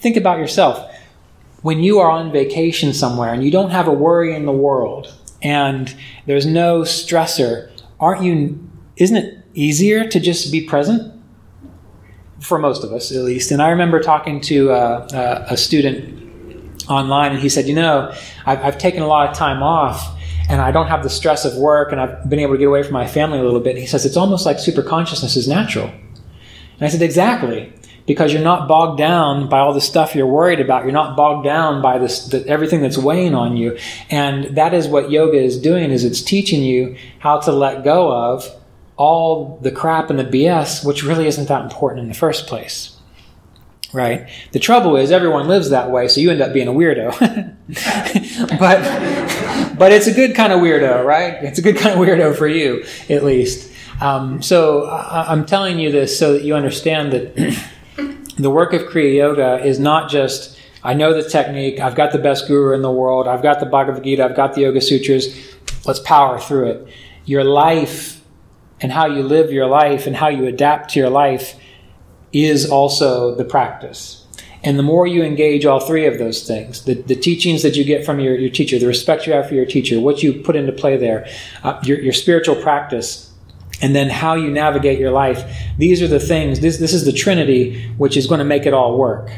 [0.00, 0.94] Think about yourself.
[1.62, 5.14] When you are on vacation somewhere and you don't have a worry in the world
[5.42, 5.94] and
[6.26, 8.66] there's no stressor, aren't you,
[8.96, 11.17] isn't it easier to just be present?
[12.40, 13.50] For most of us at least.
[13.50, 14.74] And I remember talking to uh,
[15.12, 18.12] uh, a student online, and he said, "You know,
[18.46, 20.16] I've, I've, taken a lot of time off."
[20.50, 22.82] And I don't have the stress of work, and I've been able to get away
[22.82, 23.72] from my family a little bit.
[23.72, 25.88] And he says, It's almost like super consciousness is natural.
[25.88, 27.70] And I said, Exactly
[28.08, 30.82] because you're not bogged down by all the stuff you're worried about.
[30.82, 33.78] You're not bogged down by this, the, everything that's weighing on you.
[34.08, 38.10] And that is what yoga is doing is it's teaching you how to let go
[38.10, 38.50] of
[38.98, 42.96] all the crap and the BS, which really isn't that important in the first place.
[43.94, 44.28] Right?
[44.52, 47.10] The trouble is everyone lives that way, so you end up being a weirdo.
[48.58, 51.42] but but it's a good kind of weirdo, right?
[51.42, 53.72] It's a good kind of weirdo for you, at least.
[54.02, 57.34] Um, so I, I'm telling you this so that you understand that
[58.36, 62.18] the work of Kriya Yoga is not just I know the technique, I've got the
[62.18, 65.56] best guru in the world, I've got the Bhagavad Gita, I've got the Yoga Sutras,
[65.86, 66.88] let's power through it.
[67.24, 68.17] Your life
[68.80, 71.58] and how you live your life and how you adapt to your life
[72.32, 74.26] is also the practice.
[74.62, 77.84] And the more you engage all three of those things, the, the teachings that you
[77.84, 80.56] get from your, your teacher, the respect you have for your teacher, what you put
[80.56, 81.28] into play there,
[81.62, 83.32] uh, your, your spiritual practice,
[83.80, 85.44] and then how you navigate your life,
[85.78, 88.74] these are the things, this, this is the trinity which is going to make it
[88.74, 89.30] all work.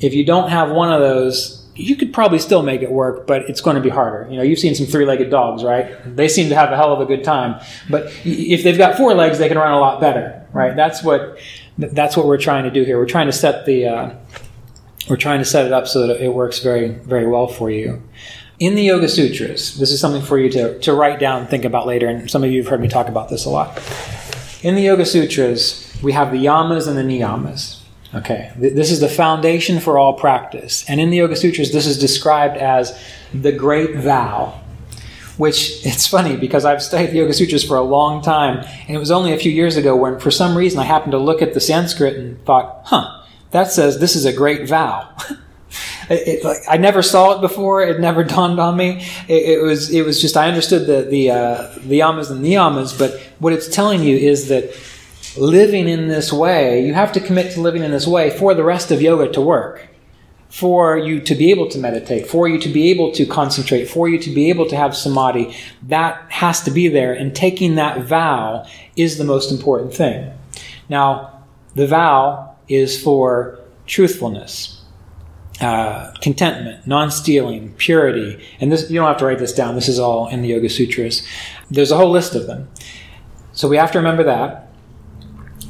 [0.00, 3.42] If you don't have one of those, you could probably still make it work, but
[3.48, 4.30] it's going to be harder.
[4.30, 5.90] You know, you've seen some three-legged dogs, right?
[6.04, 7.60] They seem to have a hell of a good time.
[7.90, 10.76] But if they've got four legs, they can run a lot better, right?
[10.76, 11.38] That's what
[11.76, 12.98] that's what we're trying to do here.
[12.98, 14.14] We're trying to set the uh,
[15.08, 18.02] we're trying to set it up so that it works very very well for you.
[18.60, 21.64] In the Yoga Sutras, this is something for you to, to write down and think
[21.64, 23.82] about later, and some of you have heard me talk about this a lot.
[24.62, 27.80] In the Yoga Sutras, we have the yamas and the niyamas.
[28.14, 30.88] Okay, this is the foundation for all practice.
[30.88, 32.96] And in the Yoga Sutras, this is described as
[33.32, 34.60] the great vow,
[35.36, 38.98] which it's funny because I've studied the Yoga Sutras for a long time, and it
[38.98, 41.54] was only a few years ago when, for some reason, I happened to look at
[41.54, 45.14] the Sanskrit and thought, huh, that says this is a great vow.
[46.10, 47.82] It, like, I never saw it before.
[47.82, 49.06] It never dawned on me.
[49.26, 52.96] It, it was it was just I understood the the uh, the yamas and niyamas,
[52.96, 54.70] but what it's telling you is that
[55.36, 58.64] living in this way, you have to commit to living in this way for the
[58.64, 59.88] rest of yoga to work.
[60.50, 64.08] For you to be able to meditate, for you to be able to concentrate, for
[64.08, 65.56] you to be able to have samadhi,
[65.88, 67.12] that has to be there.
[67.12, 68.64] And taking that vow
[68.94, 70.32] is the most important thing.
[70.88, 71.42] Now,
[71.74, 74.80] the vow is for truthfulness,
[75.60, 79.74] uh, contentment, non-stealing, purity, and this you don't have to write this down.
[79.74, 81.26] This is all in the Yoga Sutras.
[81.68, 82.68] There's a whole list of them,
[83.52, 84.63] so we have to remember that.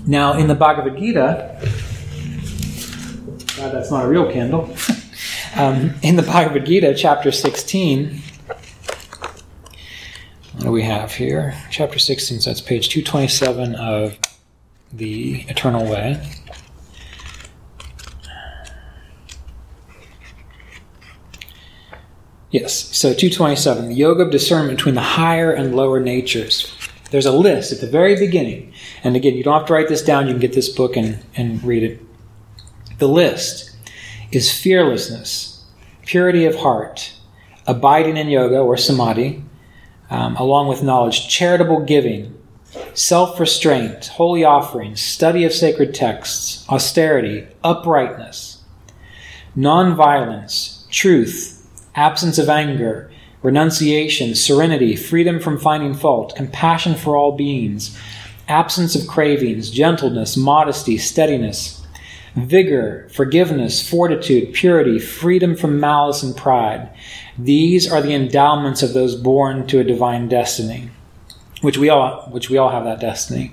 [0.07, 1.59] Now, in the Bhagavad Gita,
[3.57, 4.75] God, that's not a real candle.
[5.57, 8.21] um, in the Bhagavad Gita, chapter 16,
[10.53, 11.55] what do we have here?
[11.71, 14.19] Chapter 16, so that's page 227 of
[14.93, 16.21] the Eternal Way.
[22.51, 26.73] Yes, so 227, the yoga of discernment between the higher and lower natures.
[27.11, 28.73] There's a list at the very beginning.
[29.05, 30.27] And again, you don't have to write this down.
[30.27, 32.01] You can get this book and, and read it.
[32.99, 33.77] The list
[34.33, 35.63] is fearlessness,
[36.07, 37.13] purity of heart,
[37.67, 39.45] abiding in yoga or samadhi,
[40.11, 42.37] um, along with knowledge, charitable giving,
[42.95, 48.63] self restraint, holy offerings, study of sacred texts, austerity, uprightness,
[49.55, 53.11] non violence, truth, absence of anger,
[53.43, 57.99] renunciation, serenity, freedom from finding fault, compassion for all beings,
[58.49, 61.85] absence of cravings, gentleness, modesty, steadiness,
[62.35, 66.91] vigor, forgiveness, fortitude, purity, freedom from malice and pride.
[67.39, 70.91] These are the endowments of those born to a divine destiny,
[71.61, 73.53] which we all, which we all have that destiny.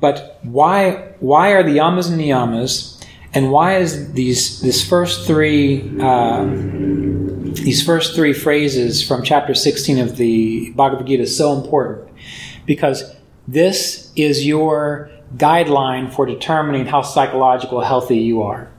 [0.00, 3.04] But why, why are the yamas and niyamas,
[3.34, 9.98] and why is these this first three uh, these first three phrases from chapter 16
[9.98, 12.10] of the Bhagavad Gita so important?
[12.66, 13.02] Because
[13.46, 18.70] this is your guideline for determining how psychological healthy you are.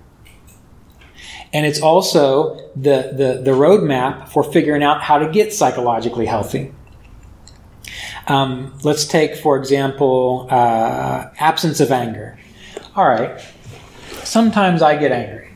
[1.52, 6.74] And it's also the, the, the roadmap for figuring out how to get psychologically healthy.
[8.28, 12.40] Um, let's take, for example, uh, absence of anger.
[12.96, 13.40] All right,
[14.24, 15.52] sometimes I get angry,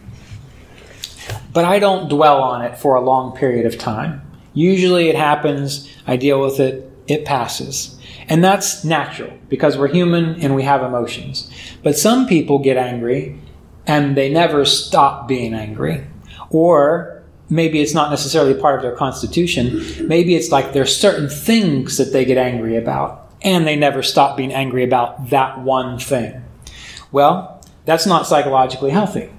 [1.54, 4.22] but I don't dwell on it for a long period of time.
[4.54, 7.98] Usually it happens, I deal with it, it passes.
[8.30, 11.50] And that's natural because we're human and we have emotions.
[11.84, 13.40] But some people get angry
[13.86, 16.06] and they never stop being angry.
[16.50, 20.08] Or maybe it's not necessarily part of their constitution.
[20.08, 24.36] Maybe it's like there's certain things that they get angry about and they never stop
[24.36, 26.44] being angry about that one thing.
[27.12, 29.30] Well, that's not psychologically healthy.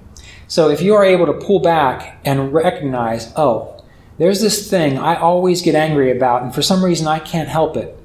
[0.47, 3.78] So if you are able to pull back and recognize, oh,
[4.19, 7.75] there's this thing I always get angry about, and for some reason I can't help
[7.75, 7.97] it.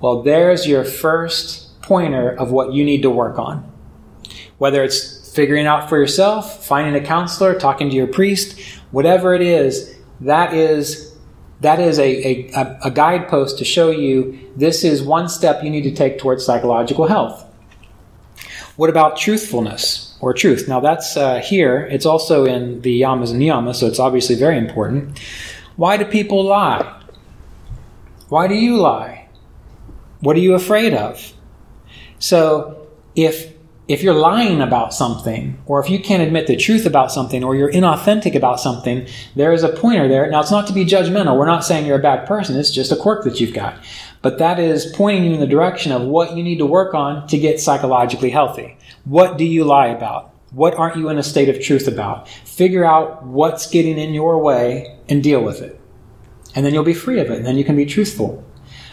[0.00, 3.70] Well, there's your first pointer of what you need to work on.
[4.56, 8.58] Whether it's figuring out for yourself, finding a counselor, talking to your priest,
[8.90, 11.14] whatever it is, that is
[11.60, 15.82] that is a, a, a guidepost to show you this is one step you need
[15.82, 17.44] to take towards psychological health.
[18.76, 20.68] What about truthfulness or truth?
[20.68, 21.88] Now that's uh, here.
[21.90, 25.20] It's also in the yamas and niyamas, so it's obviously very important.
[25.78, 27.00] Why do people lie?
[28.28, 29.28] Why do you lie?
[30.18, 31.32] What are you afraid of?
[32.18, 33.54] So if
[33.86, 37.54] if you're lying about something, or if you can't admit the truth about something, or
[37.54, 39.06] you're inauthentic about something,
[39.36, 40.28] there is a pointer there.
[40.28, 41.38] Now, it's not to be judgmental.
[41.38, 42.58] We're not saying you're a bad person.
[42.58, 43.78] It's just a quirk that you've got.
[44.20, 47.28] But that is pointing you in the direction of what you need to work on
[47.28, 48.76] to get psychologically healthy.
[49.04, 50.34] What do you lie about?
[50.50, 52.28] What aren't you in a state of truth about?
[52.28, 55.80] Figure out what's getting in your way and deal with it.
[56.54, 57.36] And then you'll be free of it.
[57.36, 58.44] And then you can be truthful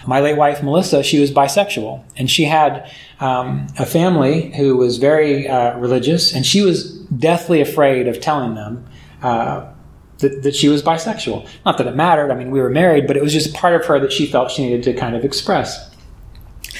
[0.07, 4.97] my late wife Melissa, she was bisexual, and she had um, a family who was
[4.97, 8.85] very uh, religious, and she was deathly afraid of telling them
[9.21, 9.71] uh,
[10.19, 11.47] that, that she was bisexual.
[11.65, 12.31] Not that it mattered.
[12.31, 14.51] I mean, we were married, but it was just part of her that she felt
[14.51, 15.94] she needed to kind of express.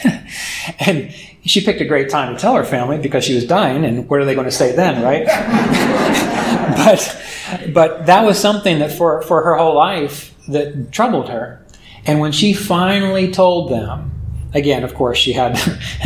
[0.79, 1.13] and
[1.45, 4.19] she picked a great time to tell her family because she was dying, and what
[4.19, 5.25] are they going to say then, right?
[6.77, 11.65] but but that was something that for for her whole life that troubled her
[12.05, 14.11] and when she finally told them,
[14.53, 15.59] again, of course, she had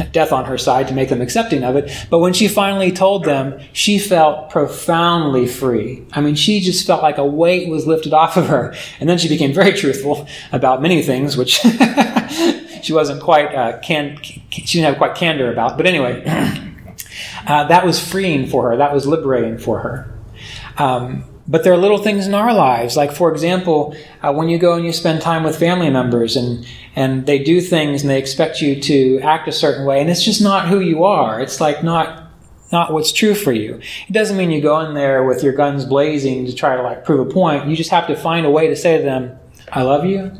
[0.11, 3.25] death on her side to make them accepting of it, but when she finally told
[3.25, 6.05] them, she felt profoundly free.
[6.13, 8.73] I mean, she just felt like a weight was lifted off of her.
[8.99, 11.59] And then she became very truthful about many things, which
[12.81, 15.77] she wasn't quite, uh, can, she didn't have quite candor about.
[15.77, 16.23] But anyway,
[17.47, 18.77] uh, that was freeing for her.
[18.77, 20.13] That was liberating for her.
[20.77, 24.59] Um, but there are little things in our lives, like for example, uh, when you
[24.59, 26.65] go and you spend time with family members and
[26.95, 30.23] and they do things and they expect you to act a certain way, and it's
[30.23, 31.41] just not who you are.
[31.41, 32.29] It's like not
[32.71, 33.79] not what's true for you.
[34.07, 37.03] It doesn't mean you go in there with your guns blazing to try to like
[37.03, 37.67] prove a point.
[37.67, 39.35] You just have to find a way to say to them,
[39.71, 40.31] "I love you."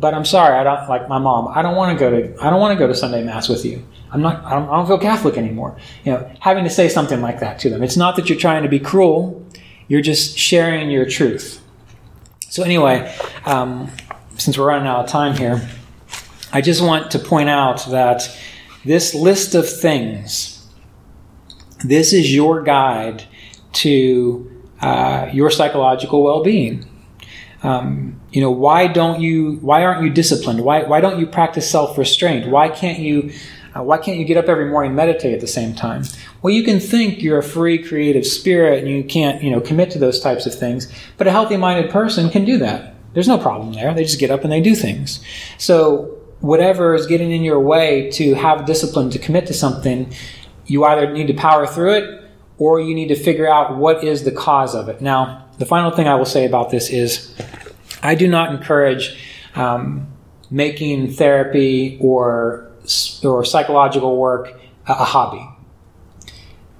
[0.00, 1.48] But I'm sorry, I don't like my mom.
[1.48, 3.64] I don't want to go to I don't want to go to Sunday mass with
[3.64, 3.86] you.
[4.10, 5.76] I'm not I don't, I don't feel Catholic anymore.
[6.04, 7.82] You know, having to say something like that to them.
[7.82, 9.46] It's not that you're trying to be cruel.
[9.88, 11.60] You're just sharing your truth.
[12.48, 13.90] So, anyway, um,
[14.36, 15.68] since we're running out of time here,
[16.52, 18.36] I just want to point out that
[18.84, 20.66] this list of things,
[21.84, 23.24] this is your guide
[23.74, 26.88] to uh, your psychological well-being.
[27.62, 29.58] Um, you know, why don't you?
[29.60, 30.60] Why aren't you disciplined?
[30.60, 32.48] Why why don't you practice self-restraint?
[32.48, 33.32] Why can't you
[33.76, 36.04] uh, why can't you get up every morning and meditate at the same time?
[36.42, 39.90] Well, you can think you're a free, creative spirit and you can't, you know, commit
[39.92, 42.94] to those types of things, but a healthy-minded person can do that.
[43.12, 43.92] There's no problem there.
[43.94, 45.22] They just get up and they do things.
[45.58, 50.12] So, whatever is getting in your way to have discipline to commit to something,
[50.66, 52.24] you either need to power through it
[52.56, 55.00] or you need to figure out what is the cause of it.
[55.02, 57.34] Now, the final thing I will say about this is
[58.02, 59.16] I do not encourage
[59.54, 60.08] um,
[60.50, 62.70] making therapy or
[63.22, 65.46] or psychological work a hobby.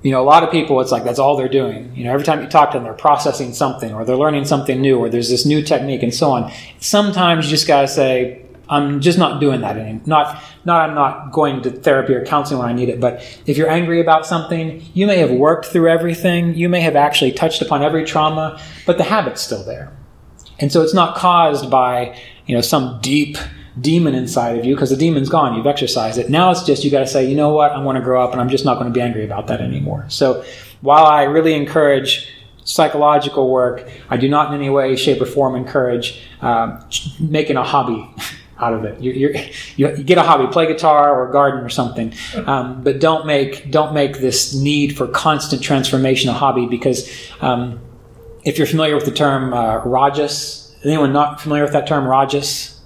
[0.02, 1.94] you know, a lot of people, it's like that's all they're doing.
[1.94, 4.80] You know, every time you talk to them, they're processing something or they're learning something
[4.80, 6.50] new or there's this new technique and so on.
[6.78, 10.02] Sometimes you just got to say, I'm just not doing that anymore.
[10.06, 13.58] Not, not I'm not going to therapy or counseling when I need it, but if
[13.58, 16.54] you're angry about something, you may have worked through everything.
[16.54, 19.92] You may have actually touched upon every trauma, but the habit's still there.
[20.60, 23.36] And so it's not caused by, you know, some deep
[23.80, 25.56] demon inside of you because the demon's gone.
[25.56, 26.28] You've exercised it.
[26.28, 27.72] Now it's just you got to say, you know what?
[27.72, 29.60] I want to grow up and I'm just not going to be angry about that
[29.60, 30.04] anymore.
[30.08, 30.44] So
[30.82, 32.28] while I really encourage
[32.64, 36.80] psychological work, I do not in any way, shape, or form encourage uh,
[37.18, 38.08] making a hobby.
[38.60, 39.00] out of it.
[39.00, 42.12] You, you, you, get a hobby, play guitar or garden or something,
[42.44, 47.80] um, but don't make don't make this need for constant transformation a hobby because um,
[48.44, 52.80] if you're familiar with the term uh, rajas, anyone not familiar with that term rajas?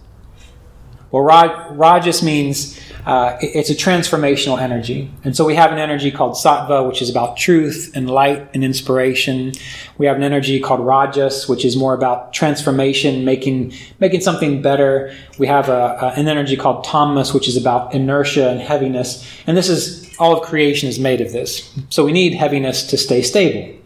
[1.14, 2.76] Well, Rajas means
[3.06, 5.12] uh, it's a transformational energy.
[5.22, 8.64] And so we have an energy called Sattva, which is about truth and light and
[8.64, 9.52] inspiration.
[9.96, 15.14] We have an energy called Rajas, which is more about transformation, making, making something better.
[15.38, 19.24] We have a, a, an energy called Tamas, which is about inertia and heaviness.
[19.46, 21.72] And this is, all of creation is made of this.
[21.90, 23.83] So we need heaviness to stay stable.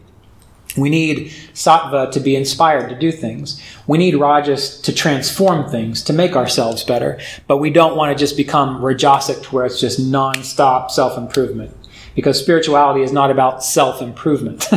[0.77, 3.61] We need sattva to be inspired to do things.
[3.87, 7.19] We need rajas to transform things, to make ourselves better.
[7.47, 11.75] But we don't want to just become rajasic to where it's just non-stop self-improvement.
[12.15, 14.67] Because spirituality is not about self-improvement.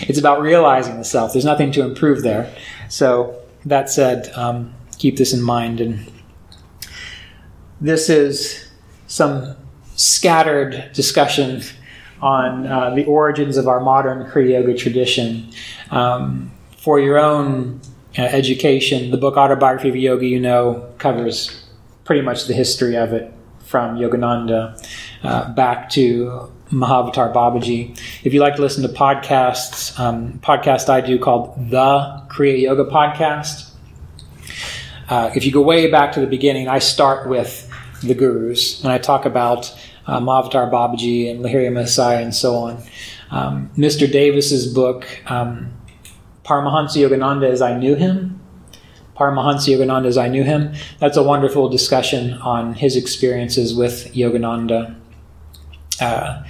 [0.00, 1.32] it's about realizing the self.
[1.32, 2.52] There's nothing to improve there.
[2.88, 5.80] So that said, um, keep this in mind.
[5.80, 6.10] And
[7.80, 8.68] this is
[9.06, 9.56] some
[9.94, 11.62] scattered discussion
[12.24, 15.46] on uh, the origins of our modern Kriya Yoga tradition.
[15.90, 17.82] Um, for your own
[18.18, 21.64] uh, education, the book Autobiography of Yoga, you know, covers
[22.04, 24.82] pretty much the history of it from Yogananda
[25.22, 27.98] uh, back to Mahavatar Babaji.
[28.24, 32.84] If you like to listen to podcasts, um, podcast I do called the Kriya Yoga
[32.86, 33.70] Podcast.
[35.10, 37.70] Uh, if you go way back to the beginning, I start with
[38.02, 39.74] the gurus and I talk about
[40.06, 42.82] um, Avatar Babaji and Lahiri Mahasaya and so on.
[43.30, 44.10] Um, Mr.
[44.10, 45.72] Davis's book, um,
[46.44, 48.40] Paramahansa Yogananda as I Knew Him,
[49.16, 54.94] Paramahansa Yogananda as I Knew Him, that's a wonderful discussion on his experiences with Yogananda.
[56.00, 56.42] Uh,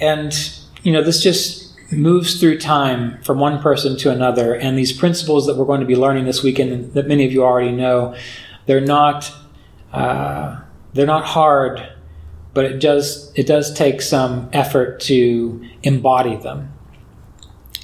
[0.00, 4.54] and, you know, this just moves through time from one person to another.
[4.54, 7.44] And these principles that we're going to be learning this weekend, that many of you
[7.44, 8.16] already know,
[8.66, 9.32] they're not,
[9.92, 10.60] uh,
[10.94, 11.95] they're not hard
[12.56, 16.72] but it does it does take some effort to embody them.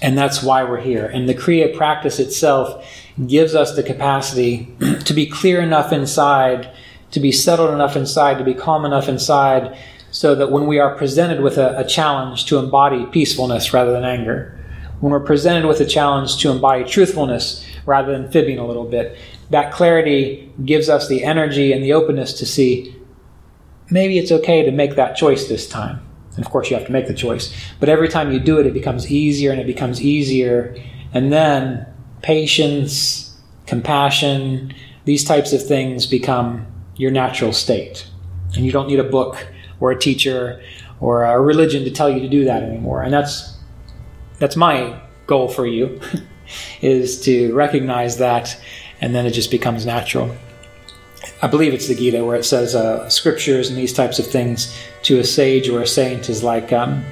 [0.01, 1.05] And that's why we're here.
[1.05, 2.83] And the Kriya practice itself
[3.27, 6.73] gives us the capacity to be clear enough inside,
[7.11, 9.77] to be settled enough inside, to be calm enough inside,
[10.11, 14.05] so that when we are presented with a, a challenge to embody peacefulness rather than
[14.05, 14.59] anger,
[15.01, 19.19] when we're presented with a challenge to embody truthfulness rather than fibbing a little bit,
[19.51, 22.97] that clarity gives us the energy and the openness to see
[23.93, 26.01] maybe it's okay to make that choice this time.
[26.35, 27.55] And of course, you have to make the choice.
[27.79, 30.75] But every time you do it, it becomes easier and it becomes easier.
[31.13, 31.87] And then
[32.23, 34.75] patience, compassion,
[35.05, 36.67] these types of things become
[36.97, 38.09] your natural state.
[38.55, 39.47] And you don't need a book
[39.79, 40.63] or a teacher
[41.01, 43.03] or a religion to tell you to do that anymore.
[43.03, 43.59] And that's
[44.39, 46.01] that's my goal for you
[46.81, 48.59] is to recognize that
[49.01, 50.35] and then it just becomes natural.
[51.43, 54.73] I believe it's the Gita where it says uh, scriptures and these types of things
[55.03, 57.05] to a sage or a saint is like um,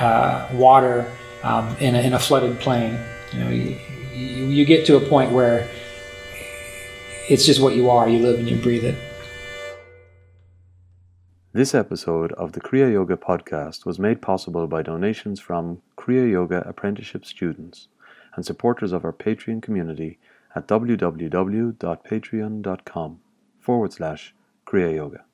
[0.00, 1.08] uh, water
[1.44, 2.98] um, in, a, in, a, flooded plain.
[3.32, 3.78] You know, you,
[4.12, 5.68] you, you get to a point where
[7.28, 8.08] it's just what you are.
[8.08, 8.96] You live and you breathe it.
[11.52, 16.68] This episode of the Kriya Yoga podcast was made possible by donations from Kriya Yoga
[16.68, 17.86] apprenticeship students
[18.34, 20.18] and supporters of our Patreon community
[20.56, 23.20] at www.patreon.com
[23.68, 24.34] forward slash
[24.64, 25.27] Kriya Yoga.